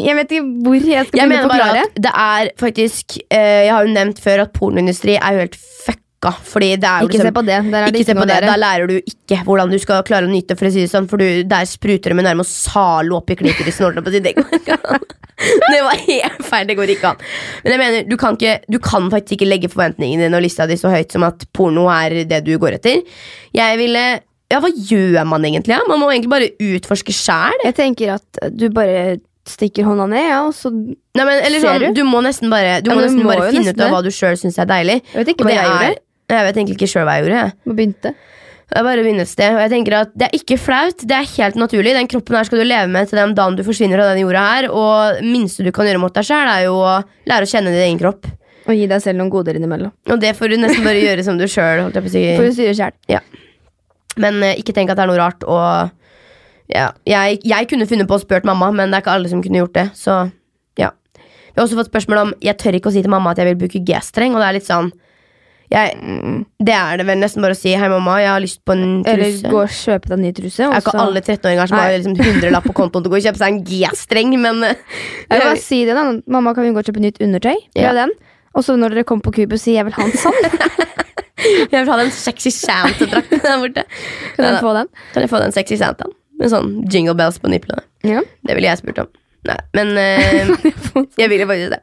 [0.00, 1.82] Jeg vet ikke hvor jeg skal Jeg begynne å forklare.
[2.06, 5.58] det er faktisk eh, Jeg har jo nevnt før at pornoindustri er jo helt
[6.32, 6.50] fucka.
[6.52, 7.58] Fordi det er jo Ikke se liksom på det.
[7.70, 8.38] Der er det ikke se på det.
[8.46, 11.08] Da lærer du ikke hvordan du skal klare å nyte, for å si det sånn,
[11.10, 13.94] for du, der spruter det med nærmest Zalo opp i klitorisen.
[13.96, 15.06] Det går ikke an.
[15.36, 16.66] Det var helt feil.
[16.70, 17.18] Det går ikke an.
[17.64, 20.66] Men jeg mener, du kan, ikke, du kan faktisk ikke legge forventningene dine og lista
[20.66, 23.02] di så høyt som at porno er det du går etter.
[23.56, 24.06] Jeg ville
[24.48, 25.74] Ja, hva gjør man egentlig?
[25.74, 25.80] Ja?
[25.90, 27.56] Man må egentlig bare utforske sjæl.
[27.66, 31.66] Jeg tenker at du bare stikker hånda ned, ja, og så Nei, men, eller Ser
[31.68, 32.00] sånn, du?
[32.00, 33.84] du må nesten bare, du Ja, må men du nesten må bare finne nesten ut
[33.86, 34.96] av hva du sjøl syns er deilig.
[35.12, 36.00] Jeg vet ikke hva jeg er- gjorde.
[36.26, 37.42] Jeg vet egentlig ikke sjøl hva jeg gjorde.
[37.42, 37.56] Jeg.
[37.66, 38.14] Hva begynte.
[38.66, 41.28] Jeg bare begynner et sted, og jeg tenker at Det er ikke flaut, det er
[41.36, 41.92] helt naturlig.
[41.94, 44.42] Den kroppen her skal du leve med til den dagen du forsvinner fra denne jorda
[44.42, 44.66] her.
[44.74, 46.96] Og det minste du kan gjøre mot deg sjøl, er jo å
[47.30, 48.26] lære å kjenne din egen kropp.
[48.66, 49.92] Og gi deg selv noen goder innimellom.
[50.10, 51.84] Og det får du nesten bare gjøre som du sjøl.
[51.94, 53.22] For du styre sjæl.
[54.18, 55.46] Men eh, ikke tenk at det er noe rart.
[55.46, 59.30] Og ja, jeg, jeg kunne funnet på å spurt mamma, men det er ikke alle
[59.30, 59.86] som kunne gjort det.
[59.94, 60.18] Så
[60.80, 60.90] ja.
[61.14, 63.52] Vi har også fått spørsmål om Jeg tør ikke å si til mamma at jeg
[63.52, 64.34] vil bruke G-streng.
[64.34, 64.90] Og det er litt sånn
[65.72, 65.96] jeg,
[66.62, 68.84] Det er det vel nesten bare å si Hei, mamma, jeg har lyst på en
[69.08, 70.62] Eller gå og kjøpe deg en ny truse.
[70.62, 71.84] Det er ikke alle 13-åringer som Nei.
[71.88, 75.42] har liksom 100-lapp på kontoen til å gå og kjøpe seg en G-streng, men Jeg
[75.42, 77.56] bare si det da Mamma, kan vi gå og kjøpe nytt undertøy?
[77.78, 77.92] Ja.
[77.96, 78.14] den.
[78.56, 80.38] Og så når dere kommer på Cubus, sier jeg vil ha en sånn.
[81.72, 83.84] jeg vil ha den sexy Santa-drakten der borte.
[84.36, 84.88] Kan Ja, jeg få den?
[85.12, 86.14] Kan jeg få den sexy Santaen?
[86.40, 87.84] Med sånn jingle bells på nipplene.
[88.06, 88.22] Ja.
[88.46, 89.10] Det ville jeg spurt om.
[89.46, 90.48] Nei, men eh,
[91.20, 91.82] jeg ville faktisk det.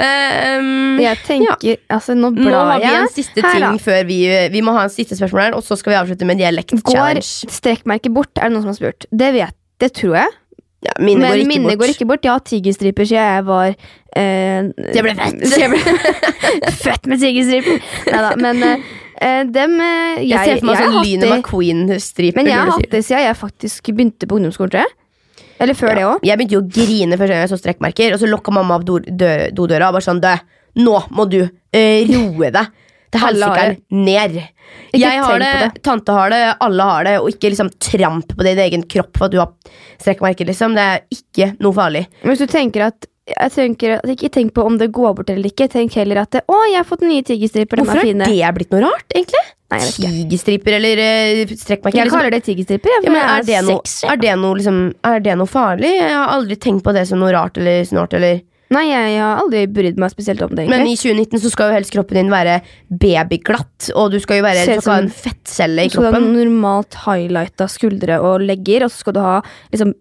[0.00, 4.18] Um, Jeg tenker Altså, nå nå blar har vi en siste Her, ting før vi
[4.54, 7.20] Vi må ha en siste spørsmål her, og så skal vi avslutte med dialekt-challenge.
[7.20, 8.30] Går strekkmerket bort?
[8.38, 9.04] Er det noen som har spurt?
[9.12, 10.36] Det vet Det tror jeg.
[10.80, 11.80] Ja, mine Men går ikke minnet bort.
[11.82, 12.22] går ikke bort.
[12.24, 15.58] Jeg har hatt tigerstriper siden jeg var eh, Det ble fett.
[15.60, 15.80] jeg ble
[16.86, 17.82] født med tigerstriper.
[18.08, 22.40] Neida, men eh, dem eh, Jeg, ser for meg jeg sånn det- McQueen-striper.
[22.40, 24.96] Men jeg har hatt det siden jeg faktisk begynte på ungdomsskolen, tror jeg.
[25.60, 26.12] Eller før det Ja.
[26.14, 26.24] òg.
[26.24, 28.84] Jeg begynte jo å grine første gang jeg så strekkmerker, og så lokka mamma opp
[28.88, 30.20] do- dø- dodøra og bare sånn
[30.76, 31.40] nå må du
[31.72, 32.66] eh, roe deg
[33.10, 34.36] til helsikeren ned.
[34.94, 35.82] Ikke Jeg har det, det.
[35.82, 39.24] tante har det, alle har det, og ikke liksom tramp på din egen kropp for
[39.26, 39.50] at du har
[39.98, 40.74] strekkmerker, liksom.
[40.78, 42.06] Det er ikke noe farlig.
[42.22, 45.30] Men hvis du tenker at jeg tenker at Ikke tenk på om det går bort
[45.32, 45.68] eller ikke.
[45.70, 47.82] Tenk heller at det, 'Å, jeg har fått nye tigerstriper.
[47.82, 49.42] Hvorfor er det blitt noe rart, egentlig?
[49.70, 50.10] Nei, ikke.
[50.10, 51.98] Tigerstriper eller uh, strekkmerker?
[52.00, 52.18] Jeg liksom.
[52.18, 52.90] kaller det tigerstriper.
[52.90, 55.92] ja, for er, det noe, er, det noe, liksom, er det noe farlig?
[55.94, 58.16] Jeg har aldri tenkt på det som noe rart eller snålt.
[58.18, 58.42] Eller.
[58.74, 60.66] Nei, jeg, har aldri brydd meg spesielt om det.
[60.70, 62.60] Men i 2019 så skal jo helst kroppen din være
[62.90, 66.06] babyglatt, og du skal jo være, du skal ha en fettcelle i kroppen.
[66.06, 69.36] Du skal ha normalt highlighta skuldre og legger, og så skal du ha
[69.74, 69.94] liksom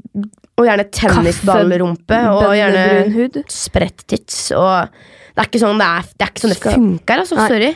[0.60, 4.50] Og gjerne tennisballrumpe, og gjerne spredt tits.
[4.58, 7.46] Og det er ikke sånn det, er, det, er ikke sånn det funker, altså.
[7.48, 7.70] Sorry.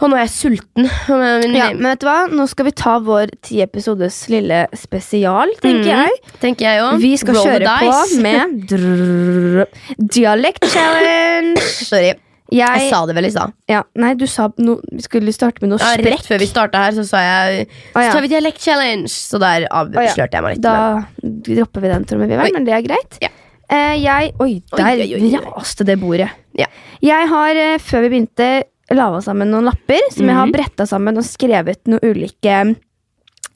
[0.00, 0.86] Og nå er jeg sulten.
[1.08, 2.18] Men- Ja, men vet du hva?
[2.32, 6.32] Nå skal vi ta vår ti episodes lille spesial, tenker mm, jeg.
[6.40, 7.00] tenker jeg også.
[7.02, 9.66] Vi skal kjøre på med drrrr,
[10.00, 11.60] Dialect challenge.
[11.60, 12.14] Sorry,
[12.50, 13.52] jeg Jeg, sa det vel i stad.
[13.70, 16.78] ja, nei, du sa no, vi skulle starte med noe Ja, rett før vi starta
[16.84, 19.08] her, så sa jeg Så tar vi dialekt challenge.
[19.08, 20.62] Så der avslørte jeg meg litt.
[20.62, 22.56] Da dropper vi den, trommevirvelen, Oi.
[22.58, 23.18] men det er greit.
[23.22, 23.28] Ja.
[23.70, 26.28] Eh, jeg Oi, der raste det bordet.
[26.58, 26.66] Ja.
[27.00, 28.50] Jeg har, eh, før vi begynte,
[28.90, 30.52] laga sammen noen lapper som jeg har Mhm.
[30.52, 32.76] bretta sammen og skrevet noen ulike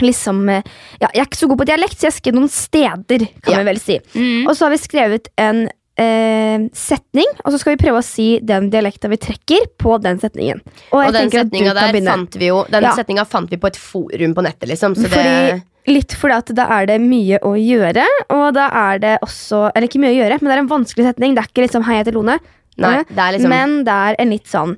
[0.03, 0.62] Liksom eh,
[1.01, 3.64] ja, Jeg er ikke så god på dialekt, så jeg skrev noen steder, kan vi
[3.68, 3.99] vel si.
[4.14, 4.49] Mm.
[4.49, 5.68] Og så har vi skrevet en
[6.01, 10.18] eh, setning, og så skal vi prøve å si den dialekta vi trekker, på den
[10.22, 10.62] setningen.
[10.92, 12.95] Og Og den setninga der fant vi jo Den Ja.
[12.97, 14.95] setninga fant vi på et forum på nettet, liksom.
[14.97, 19.18] Så det litt fordi at da er det mye å gjøre, og da er det
[19.20, 21.34] også Eller ikke mye å gjøre, men det er en vanskelig setning.
[21.34, 22.40] Det er ikke liksom 'hei, jeg heter Lone',
[22.76, 24.76] Nei, det er liksom men det er en litt sånn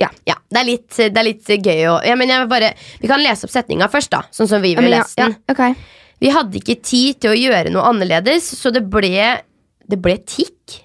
[0.00, 0.08] Ja,
[0.50, 3.44] det er litt, det er litt gøy å ja, men jeg bare, Vi kan lese
[3.44, 4.22] opp setninga først, da.
[4.30, 5.36] Sånn som vi vil lese den.
[5.36, 5.74] ja, okay.
[6.20, 9.40] Vi hadde ikke tid til å gjøre noe annerledes, så det ble
[9.88, 10.80] Det ble tikk.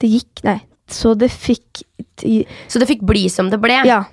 [0.00, 0.58] Det gikk Nei.
[0.90, 1.82] Så det fikk
[2.68, 3.80] Så det fikk bli som det ble.
[3.88, 4.04] Ja,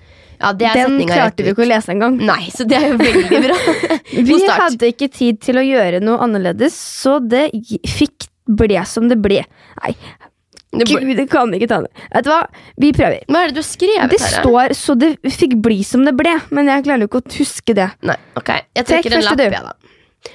[0.41, 2.15] Ja, det Den klarte vi ikke å lese engang.
[2.17, 3.57] Nei, så det er jo veldig bra.
[4.31, 7.51] Vi hadde ikke tid til å gjøre noe annerledes, så det
[7.85, 9.43] fikk ble som det ble.
[9.83, 9.93] Nei,
[10.71, 11.91] Det ble, gud, det kan ikke ta det.
[12.15, 12.39] Vet du hva?
[12.79, 13.21] Vi prøver.
[13.27, 14.41] hva er det du har skrevet Det her?
[14.41, 17.75] står 'så det fikk bli som det ble', men jeg klarer jo ikke å huske
[17.75, 17.91] det.
[18.01, 18.49] Nei, ok.
[18.49, 19.73] Jeg Trekk trekker en lapp, jeg, da.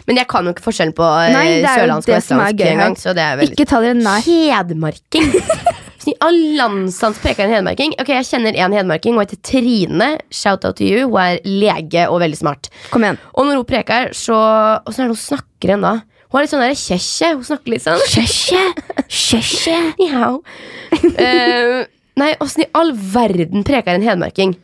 [0.06, 2.22] Men jeg kan jo ikke forskjellen på eh, Nei, det er jo sørlandsk og det
[2.26, 2.72] som er vestlandsk gøy her.
[2.76, 2.96] engang.
[2.98, 4.24] Så det er veldig Ikke ta dere nær.
[4.26, 5.32] Hedmarking.
[6.56, 7.94] Landsans preker en hedmarking.
[8.00, 9.14] Ok, Jeg kjenner en hedmarking.
[9.16, 10.10] Hun heter Trine.
[10.30, 11.08] Shout out to you.
[11.10, 12.68] Hun er lege og veldig smart.
[12.92, 13.18] Kom igjen.
[13.34, 14.36] Og når hun preker, så
[14.86, 15.94] Åssen er det hun snakker igjen da?
[16.26, 17.32] Hun har litt sånn der kjesje.
[17.38, 18.62] Hun snakker litt sånn Kjesje.
[19.08, 19.78] Kjesje.
[20.02, 20.32] Njau.
[21.16, 21.84] Eh,
[22.16, 24.54] nei, åssen i all verden preker en hedmarking?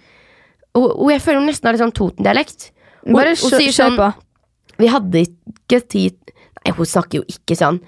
[0.79, 2.71] Og, og jeg føler hun nesten har litt sånn Toten-dialekt.
[3.05, 4.09] Hun- Bare hun kjør sier kjør sånn, på.
[4.81, 6.19] Vi hadde ikke tid
[6.63, 7.81] Nei, hun snakker jo ikke sånn.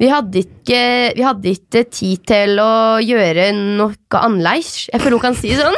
[0.00, 0.78] Vi hadde ikke,
[1.18, 4.86] vi hadde ikke tid til å gjøre noe annerledes.
[4.88, 5.76] Jeg føler hun kan si sånn.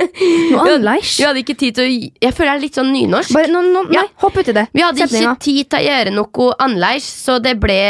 [0.52, 1.16] Noe annerledes.
[1.18, 3.34] Vi hadde ikke tid til å Jeg føler jeg er litt sånn nynorsk.
[3.34, 4.04] Bare, no, no, nei, Ja.
[4.22, 4.68] Hopp uti det.
[4.70, 5.32] Vi hadde Setninga.
[5.34, 7.80] ikke tid til å gjøre noe annerledes, så det ble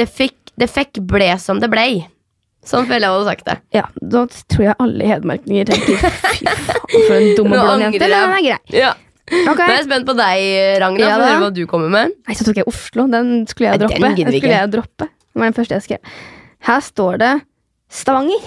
[0.00, 1.84] Det fikk, det fikk ble som det ble.
[2.64, 3.58] Sånn føler jeg hun sagt det.
[3.76, 6.50] Ja, Da tror jeg alle hedmarkinger tenker fy faen,
[6.96, 8.00] for en dum og blond jente.
[8.08, 8.60] Men den er grei.
[8.86, 8.96] Ja.
[9.30, 9.60] Ok.
[9.60, 10.46] Nå er jeg spent på deg,
[10.82, 11.04] Ragna.
[11.06, 12.16] Ja, høre hva du kommer med.
[12.26, 13.06] Nei, så tok jeg Oslo.
[13.12, 14.00] Den skulle jeg Nei, droppe.
[14.00, 15.06] den den skulle jeg droppe.
[15.10, 16.18] Det var den første jeg skrev.
[16.66, 17.32] Her står det
[17.90, 18.38] Stavanger.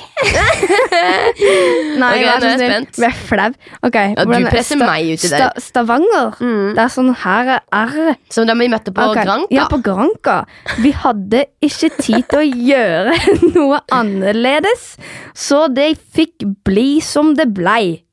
[2.00, 2.72] Nei, Ok, vær så jeg snill.
[2.72, 3.00] spent.
[3.04, 3.48] er flau.
[3.88, 5.40] Okay, Ja, du er- presser meg uti der.
[5.42, 6.38] Sta Stavanger.
[6.40, 6.70] Mm.
[6.78, 8.16] Det er sånn her er.
[8.32, 9.26] Som da vi møtte på okay.
[9.26, 9.48] Granca.
[9.52, 10.38] Ja, på Granka.
[10.80, 13.18] Vi hadde ikke tid til å gjøre
[13.56, 14.98] noe annerledes,
[15.36, 18.04] så det fikk bli som det blei.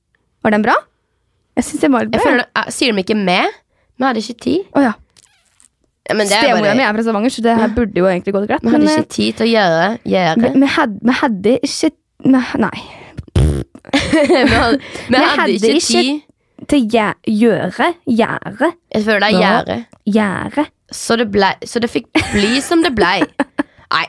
[0.43, 0.75] Var den bra?
[1.61, 2.21] Jeg syns det var litt bra.
[2.21, 3.59] Jeg føler, det- Sier de ikke med?
[4.01, 4.67] Vi hadde ikke tid.
[4.75, 4.93] Oh, ja.
[6.11, 8.63] Ja, Stemora bare, mi er fra Stavanger, så det her burde jo egentlig gått greit.
[8.65, 9.99] vi hadde Men ikke tid til å gjøre.
[10.11, 10.55] gjøre.
[10.59, 11.91] vi, hadde, vi hadde ikke
[12.25, 12.81] Nei.
[13.95, 16.23] vi hadde, vi hadde ikke tid.
[16.69, 17.87] Til gjøre.
[18.07, 18.73] Gjære.
[18.95, 19.85] Jeg føler det er Ja.
[20.07, 20.67] gjøre.
[20.93, 23.21] Så det, ble, så det fikk bli som det blei.
[23.95, 24.07] Nei,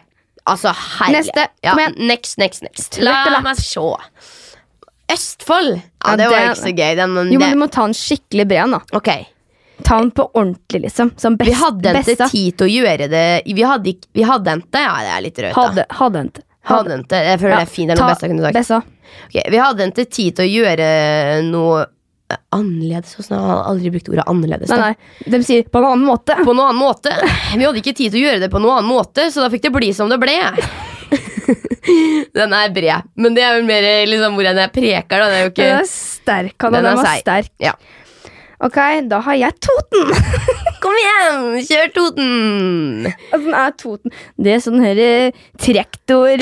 [0.47, 1.21] altså herlig.
[1.21, 1.45] Neste.
[1.63, 1.95] Ja, Kom igjen.
[2.07, 2.97] next, next, next.
[2.99, 3.79] La meg se.
[5.13, 5.75] Østfold.
[6.05, 6.95] Ja, det var ikke så gøy.
[6.99, 8.81] Den, Jo, det, du må ta den skikkelig bred, da.
[8.97, 9.11] ok,
[9.81, 11.09] Ta den på ordentlig, liksom.
[11.17, 12.27] Som best, Vi hadde ikke besta.
[12.29, 13.23] tid til å gjøre det.
[13.49, 15.61] Vi hadde ikke Vi hadde ikke Ja, det er litt rødt, da.
[15.63, 16.43] Hadde, hadde ikke.
[16.69, 17.21] Hadde ikke.
[17.25, 17.87] Jeg føler det er fint.
[17.89, 18.59] Det er noe best jeg kunne sagt.
[18.59, 18.77] Bessa.
[19.25, 20.89] Ok, vi hadde ikke tid til å gjøre
[21.49, 23.17] noe eh, annerledes.
[23.17, 24.69] Jeg har aldri brukt ordet annerledes?
[24.69, 24.93] Nei, Da?
[24.93, 25.33] nei.
[25.33, 26.37] De sier på en annen måte.
[26.45, 27.17] På noen annen måte.
[27.57, 29.65] Vi hadde ikke tid til å gjøre det på noen annen måte, så da fikk
[29.65, 30.37] det bli som det ble.
[32.37, 35.23] Den er bred, men det er vel mer liksom hvordan jeg preker.
[35.23, 35.29] Da.
[35.31, 36.77] Det er jo Den er sterk, Hanna.
[36.77, 37.23] Den Den, var seig.
[37.25, 37.51] sterk.
[37.61, 37.73] Ja.
[38.61, 38.77] Ok,
[39.09, 40.11] da har jeg Toten.
[40.81, 43.05] Kom igjen, kjør Toten!
[43.35, 44.13] Åssen er Toten.
[44.41, 46.41] Det er sånn her eh, trektor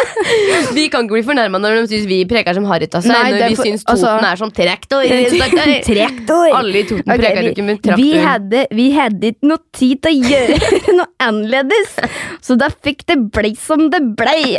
[0.76, 3.38] Vi kan ikke bli fornærma når de syns vi preker som Harritas her, Nei, det
[3.40, 5.06] når er vi syns Toten altså- er som traktor.
[5.32, 5.72] stakkar.
[5.88, 6.44] Trektor.
[6.60, 10.04] Alle i Toten okay, preker vi- ikke med Vi hadde, vi hadde ikke noe tid
[10.04, 11.96] til å gjøre noe annerledes,
[12.44, 14.58] så da fikk det bli som det blei.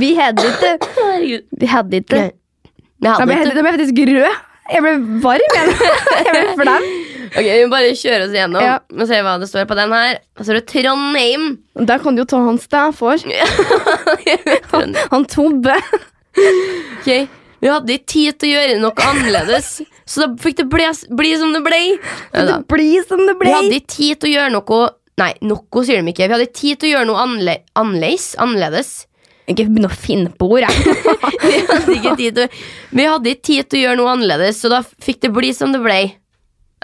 [0.00, 0.76] Vi hadde ikke
[1.62, 2.30] Vi hadde ikke Nei.
[3.00, 4.46] Vi hadde ikke da ble faktisk rød.
[4.70, 4.92] Jeg ble
[5.24, 5.56] varm.
[5.56, 5.72] Jeg,
[6.26, 6.90] jeg ble flau.
[7.30, 8.76] Ok, Vi bare kjøre oss igjennom Ja.
[8.90, 10.18] og se hva det står på den her.
[10.38, 11.44] Og så er det Trondheim.
[11.90, 12.88] Der kan du jo ta hans da.
[14.72, 15.76] Han, han Tobbe.
[17.00, 17.28] Ok,
[17.60, 19.66] Vi hadde ikke tid til å gjøre noe annerledes,
[20.08, 20.86] så da fikk det bli,
[21.18, 21.80] bli som det ble.
[22.32, 23.50] Det bli som det ble.
[23.50, 24.80] Vi hadde ikke tid til å gjøre noe
[25.20, 26.30] Nei, noe sier de ikke.
[26.30, 28.30] Vi hadde tid til å gjøre noe annerledes.
[28.40, 28.92] annerledes.
[29.50, 30.94] Ikke begynn å finne på ord, jeg.
[31.42, 32.48] Vi hadde ikke tid til
[32.94, 35.72] Vi hadde ikke tid til å gjøre noe annerledes, så da fikk det bli som
[35.74, 35.96] det ble.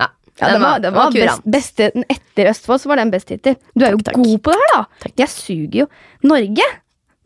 [0.01, 0.09] Ja,
[0.41, 1.47] Ja, det var, det var kurant.
[1.47, 3.55] best, beste, Etter Østfold så var den best hittil.
[3.75, 4.25] Du er jo Takk, takk.
[4.25, 4.83] god på det her, da.
[5.07, 5.15] Takk.
[5.23, 5.87] Jeg suger jo.
[6.29, 6.67] Norge?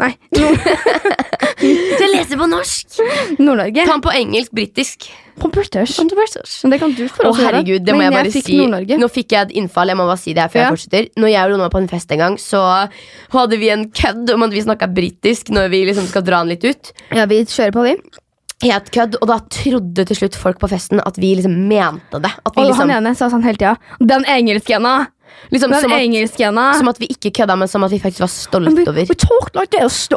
[0.01, 0.69] Nei, Nord-
[1.61, 3.01] jeg leser på norsk!
[3.39, 3.83] Nord-Norge.
[3.85, 5.11] Ta den på engelsk, britisk.
[5.41, 5.97] På British.
[5.97, 6.45] Controversial.
[6.65, 8.57] Men det kan du lov til å herregud, det må jeg bare si.
[8.59, 8.99] Nord-Norge.
[9.01, 9.93] Nå fikk jeg et innfall.
[9.93, 10.65] Jeg må bare si det før Ja.
[10.69, 11.11] jeg fortsetter.
[11.21, 12.63] Når jeg og Lone var på en fest en gang, så
[13.37, 16.53] hadde vi en kødd om at vi snakka britisk når vi liksom skal dra den
[16.55, 16.93] litt ut.
[17.13, 17.95] Ja, vi kjører på, vi.
[18.61, 22.33] Helt kødd, Og da trodde til slutt folk på festen at vi liksom mente det.
[22.45, 23.77] At vi liksom, han ene sa sånn hele tida.
[24.01, 25.09] Den engelskjena!
[25.51, 28.33] Liksom Den som, at, som at vi ikke kødda, men som at vi faktisk var
[28.33, 28.93] stolt over.
[28.93, 29.07] Vi,
[29.59, 30.11] like this.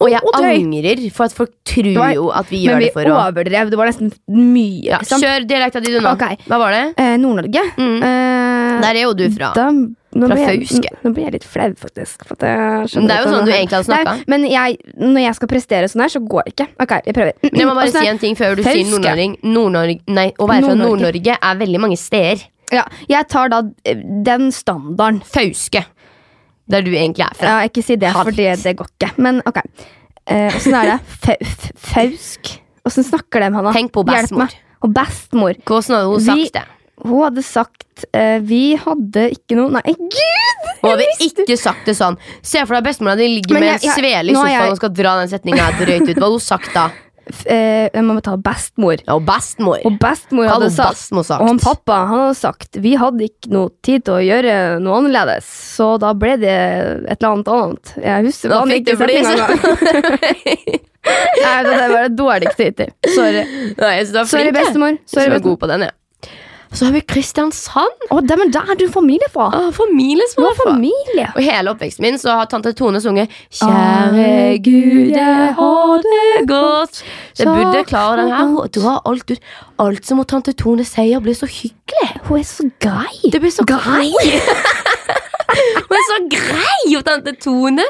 [0.00, 2.92] Og jeg og angrer, for at folk tror var- jo at vi gjør vi det
[2.94, 3.70] for å Men vi overdrev.
[3.70, 4.84] Det var nesten mye.
[4.88, 5.20] ja, liksom.
[5.20, 6.12] Kjør dialekta di, du nå.
[6.16, 6.36] Okay.
[6.48, 6.94] Hva var det?
[6.96, 7.64] Eh, Nord-Norge.
[7.76, 8.02] Mm.
[8.02, 9.52] Eh, Der er jo du fra.
[9.52, 10.88] Da, nå Fra Fauske.
[11.04, 12.24] Nå blir jeg litt flau, faktisk.
[12.24, 14.14] Jeg det er jo sånn du egentlig hadde snakka.
[14.26, 16.68] Men jeg, når jeg skal prestere sånn her, så går det ikke.
[16.80, 17.32] Ok, vi prøver.
[17.42, 18.90] Men jeg må bare Også, si en ting før du sier Fauske.
[18.96, 19.36] Nord-Norge.
[19.44, 20.74] Nord-Norge Nei, å være fra.
[20.80, 22.40] Nord-Norge er veldig mange steder.
[22.72, 23.96] Ja, jeg tar da eh,
[24.26, 25.22] den standarden.
[25.26, 25.84] Fauske.
[26.70, 27.46] Der du egentlig er fra.
[27.60, 29.12] Ja, ikke si det, for det, det går ikke.
[29.18, 29.56] Men ok.
[30.30, 30.98] Eh, er det?
[31.24, 32.52] Fa f- fausk?
[32.86, 33.72] Åssen snakker de, Hanna?
[33.74, 34.52] Tenk på bestemor.
[34.80, 35.58] Og bestemor.
[35.66, 36.66] Hvordan hadde hun Vi- sagt det?
[37.00, 40.66] Hun hadde sagt eh, Vi hadde ikke noe Nei, gud!
[40.82, 42.18] Hun hadde ikke sagt det sånn.
[42.44, 45.14] Se for deg bestemora di ligger med en svele i sofaen jeg- og skal dra
[45.22, 46.14] den setninga drøyt ut.
[46.14, 46.86] Hva hadde hun sagt da?
[47.46, 49.00] Eh, Jeg må ta bestemor.
[49.06, 49.80] Ja, og bestemor.
[49.86, 51.42] Og bestemor Hva hadde sagt bestemor sagt?
[51.44, 55.00] Og han pappa han hadde sagt vi hadde ikke noe tid til å gjøre noe
[55.00, 57.94] annerledes, så da ble det et eller annet annet.
[58.04, 60.80] Jeg husker Da fikk du engang.
[61.00, 62.90] Nei, det var det dårligste hittil.
[63.14, 63.44] Sorry.
[63.78, 64.56] Nei, Sorry, jeg.
[64.56, 64.98] bestemor.
[65.08, 65.94] Sorry, du er god på den, ja.
[66.72, 68.04] Så har vi Kristiansand.
[68.14, 69.48] Å, der, men der er du familie fra.
[69.56, 70.70] Ah, familie som er fra.
[70.70, 71.26] familie.
[71.34, 77.02] Og hele oppveksten min så har tante Tone sunget Kjære Gud, jeg har det godt.
[77.38, 78.54] Det burde klare den her.
[78.62, 79.50] Og dra alt ut.
[79.82, 82.10] Alt som tante Tone sier, blir så hyggelig.
[82.28, 83.32] Hun er så grei.
[83.32, 84.12] Det blir så Grei.
[85.50, 87.82] Hun er så grei, jo, tante Tone.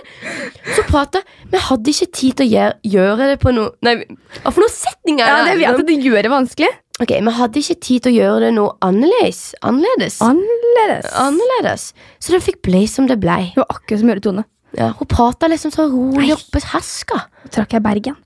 [0.73, 1.21] Så prater
[1.53, 2.63] Vi hadde ikke tid til å
[2.95, 3.99] gjøre, det på noe Nei,
[4.47, 6.71] for noen setninger Ja, det vet jeg det gjør det vanskelig.
[7.01, 9.55] Ok, Men jeg hadde ikke tid til å gjøre det noe annerledes.
[9.65, 10.19] Annerledes.
[10.21, 11.13] Annerledes.
[11.17, 11.85] annerledes.
[12.21, 13.39] Så det fikk bli som det ble.
[13.55, 14.45] Det var akkurat som Øre Tone.
[14.77, 16.35] Ja, hun prata liksom så rolig Nei.
[16.37, 17.23] oppe herska.
[17.47, 18.19] Så trakk jeg Bergen.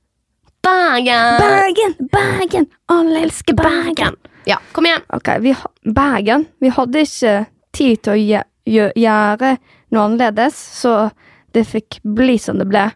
[0.64, 1.38] Bergen!
[1.38, 4.16] Bergen, Bergen, alle elsker Bergen.
[4.48, 5.04] Ja, kom igjen.
[5.12, 5.54] Ok, vi,
[5.84, 6.46] Bergen.
[6.60, 7.34] Vi hadde ikke
[7.76, 8.40] tid til å
[8.74, 9.54] gjøre
[9.94, 11.10] noe annerledes, så
[11.54, 12.88] det fikk bli som det ble.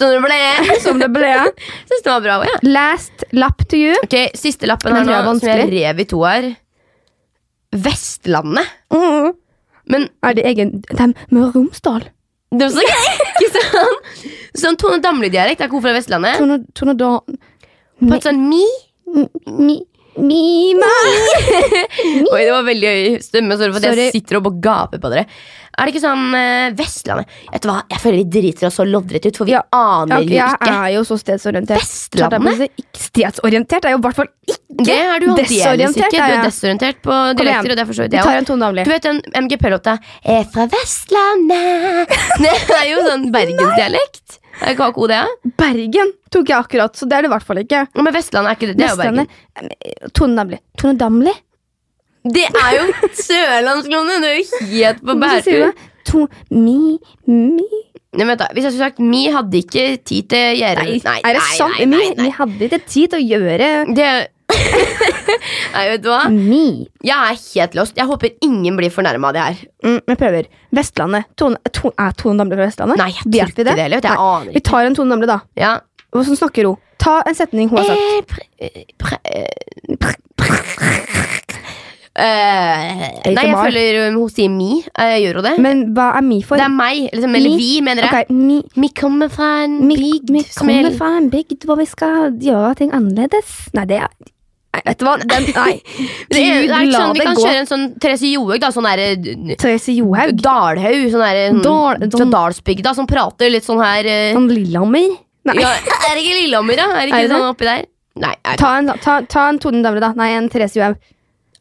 [0.00, 0.38] Så det ble
[0.80, 1.32] Som det ble.
[1.90, 2.38] Syns det var bra.
[2.48, 2.56] Ja.
[2.64, 3.94] Last lap to you.
[4.04, 6.48] Ok, Siste lappen her er nå, som jeg rev i to her.
[7.72, 8.68] Vestlandet.
[8.92, 9.32] Mm.
[9.92, 12.04] Men Er det egen De Møre og Romsdal.
[12.52, 13.14] det var så gøy!
[13.32, 14.10] Ikke sant?
[14.62, 15.60] Sånn Tone Damli-dialekt.
[15.60, 16.36] Er ikke hun fra Vestlandet?
[16.38, 17.14] Tone, Tone da
[18.36, 18.66] mi.
[19.12, 19.76] Mi, mi,
[20.16, 20.92] ma.
[22.32, 23.56] Oi, det var veldig høy stemme.
[23.58, 24.06] Sorry for at Sorry.
[24.10, 25.26] jeg sitter og gaper på dere.
[25.72, 27.30] Er det ikke sånn eh, Vestlandet?
[27.48, 30.34] Vet du hva, Jeg føler vi driter oss så loddrett ut, for vi aner jo
[30.36, 30.74] jeg ikke.
[30.76, 31.80] er jo så stedsorientert.
[31.80, 32.58] Vestlandet?
[32.60, 36.04] Så ikke Stedsorientert er jo i hvert fall ikke Det er du aldeles desorientert.
[36.04, 36.12] ikke.
[36.12, 36.44] Du er er jeg.
[36.50, 37.40] desorientert på igjen.
[37.40, 38.12] dialekter, og det forstår jeg.
[38.12, 38.84] Vi tar en Tone Damli.
[38.84, 39.96] Du vet den MGP-låta
[40.28, 42.14] 'Er fra Vestlandet'?
[42.44, 44.38] Det er jo sånn bergensdialekt.
[44.60, 45.52] Er ikke akkurat det?
[45.58, 47.86] Bergen tok jeg akkurat, så det er det i hvert fall ikke.
[47.98, 48.76] Men Vestlandet er ikke det.
[48.78, 49.30] Det er jo Bergen.
[49.30, 50.58] Vestlandet Tone Damli.
[50.82, 51.34] Tone Damli?
[52.22, 52.82] Det er jo
[53.18, 54.20] sørlandsklovner!
[54.22, 54.44] Det er jo
[54.76, 55.72] helt på Hvorfor sier du bærtur.
[55.72, 55.88] det?
[56.12, 56.98] To, mi,
[57.30, 57.66] mi
[58.12, 58.48] Nei, vent da.
[58.52, 61.78] Hvis jeg skulle sagt Mi hadde ikke tid til Gjerde Nei, er det sant?
[61.78, 62.26] Nei, nei, nei.
[62.26, 64.08] vi hadde ikke tid til å gjøre Det
[65.74, 66.22] Nei, vet du hva?
[66.32, 66.64] mi.
[67.04, 67.96] Jeg er helt lost.
[67.98, 69.62] Jeg håper ingen blir fornærma av det her.
[69.86, 70.50] Mm, jeg prøver.
[70.76, 71.28] Vestlandet.
[71.40, 73.00] Tone, to, er Tone Damli fra Vestlandet?
[73.00, 73.88] Nei, jeg tror ikke det det.
[74.04, 74.56] Jeg aner ikke.
[74.58, 75.40] Vi tar en Tone Damli, da.
[75.58, 75.74] Ja.
[76.12, 76.80] Hvordan snakker hun?
[77.02, 77.98] Ta en setning hun har sagt.
[77.98, 78.44] Eh, pre,
[79.00, 80.12] pre, pre, eh, pre,
[82.12, 84.82] Eh, Ikke nei, jeg føler um, hun sier mi.
[84.92, 85.52] Uh, gjør hun det?
[85.64, 86.60] Men hva er mi for?
[86.60, 87.06] det er meg.
[87.08, 87.56] Liksom, eller Mi?
[87.56, 88.26] vi, mener jeg.
[88.26, 91.88] Okay, mi, Vi kommer fra en bygd mi er kommer fra en bygd hvor vi
[91.88, 93.54] skal gjøre ting annerledes.
[93.72, 94.12] Nei, det er
[94.72, 95.14] Nei, vet du hva?
[95.20, 95.72] Den, nei.
[96.32, 97.42] det er, det er ikke sånn, Vi kan gå.
[97.44, 98.70] kjøre en sånn Therese Johaug, da.
[98.72, 99.08] Sånn derre
[99.60, 100.32] Therese Johaug.
[100.40, 101.02] Dalhaug.
[101.12, 105.10] Sånn derre sånn, Dal- fra sånn- Dalsbygda som prater litt sånn her uh, Sånn Lillehammer.
[105.50, 105.56] Nei.
[105.60, 106.86] ja, Er det ikke Lillehammer, da?
[107.02, 107.84] Er det Er det sånn oppi der?
[108.22, 110.12] Nei, Ta en, ta, ta en Tone Damli, da.
[110.16, 110.96] Nei, en Therese Johaug.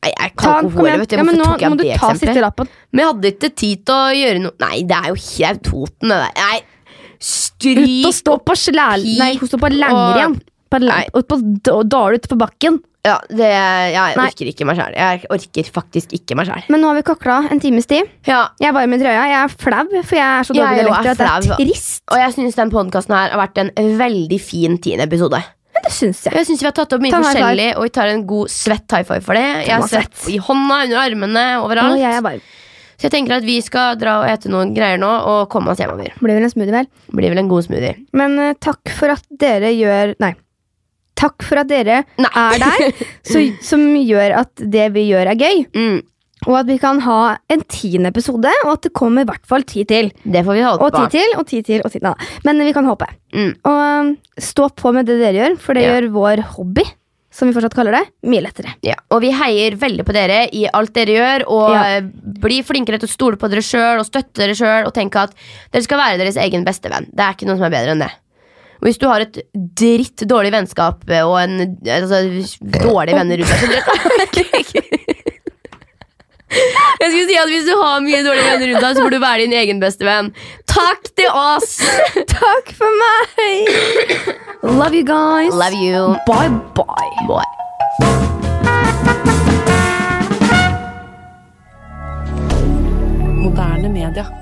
[0.01, 1.15] Nei, jeg kan ikke ordet, vet du.
[1.19, 2.09] Ja, men nå må du ta?
[2.91, 6.09] Men jeg hadde ikke tid til å gjøre noe Nei, det er jo helt Toten,
[6.09, 6.39] det der.
[6.39, 6.61] Nei,
[7.21, 9.03] Ut stryk og stå på slæl...
[9.19, 10.39] Nei, hun står på Langren.
[10.71, 11.03] På, Nei.
[11.13, 12.79] og på d- dal ut på bakken.
[13.01, 14.25] Ja, det, jeg Nei.
[14.29, 14.93] orker ikke meg sjæl.
[14.93, 16.67] Jeg orker faktisk ikke meg sjæl.
[16.69, 18.09] Men nå har vi kakla en times tid.
[18.29, 19.23] Ja, Jeg er varm i trøya.
[19.31, 22.03] Jeg er flau, for jeg er så dårlig er dialekter at det er trist.
[22.11, 25.41] og jeg syns den podkasten her har vært en veldig fin tiende episode.
[25.73, 26.35] Men det syns jeg.
[26.35, 28.91] Jeg synes Vi har tatt opp mye Ta forskjellig, og vi tar en god svett
[28.93, 29.47] high five for det.
[29.65, 31.97] Jeg har svett i hånda, under armene, Og overalt.
[31.97, 32.41] jeg er varm.
[33.01, 35.79] Så jeg tenker at vi skal dra og ete noen greier nå og komme oss
[35.81, 36.13] hjemover.
[36.21, 36.87] Blir vel en smoothie, vel.
[37.17, 37.95] Blir vel en god smoothie.
[38.13, 40.35] Men uh, takk for at dere gjør Nei.
[41.21, 42.31] Takk for at dere Nei.
[42.33, 45.61] er der, så, som gjør at det vi gjør, er gøy.
[45.77, 45.99] Mm,
[46.49, 47.17] Og at vi kan ha
[47.53, 50.09] en tiende episode, og at det kommer i hvert fall ti til.
[50.25, 52.31] det får vi holde Og ti til, og ti til, og ti til.
[52.47, 53.05] Men vi kan håpe.
[53.37, 53.51] Mm.
[53.69, 54.09] Og um,
[54.41, 55.93] stå på med det dere gjør, for det Ja.
[55.99, 56.87] gjør vår hobby,
[57.31, 58.73] som vi fortsatt kaller det, mye lettere.
[58.83, 61.45] Ja, og vi heier veldig på dere i alt dere gjør.
[61.47, 61.83] Og Ja.
[61.99, 62.01] eh,
[62.41, 64.87] bli flinkere til å stole på dere sjøl og støtte dere sjøl.
[64.89, 65.37] Og tenke at
[65.71, 67.05] dere skal være deres egen beste venn.
[67.13, 68.09] Det er ikke noe som er bedre enn det.
[68.81, 72.23] Og hvis du har et dritt dårlig vennskap eh, og en altså,
[72.81, 74.71] dårlige venner rundt deg
[76.51, 79.19] Jeg skulle si at Hvis du har mye dårlige venner rundt deg, så får du
[79.21, 80.33] være din egen beste venn.
[80.67, 81.77] Takk til oss!
[82.33, 83.55] Takk for meg!
[84.65, 85.53] Love you guys.
[85.53, 86.17] Love you.
[86.25, 87.25] Bye bye.
[87.29, 87.51] bye.
[93.45, 94.40] Moderne media.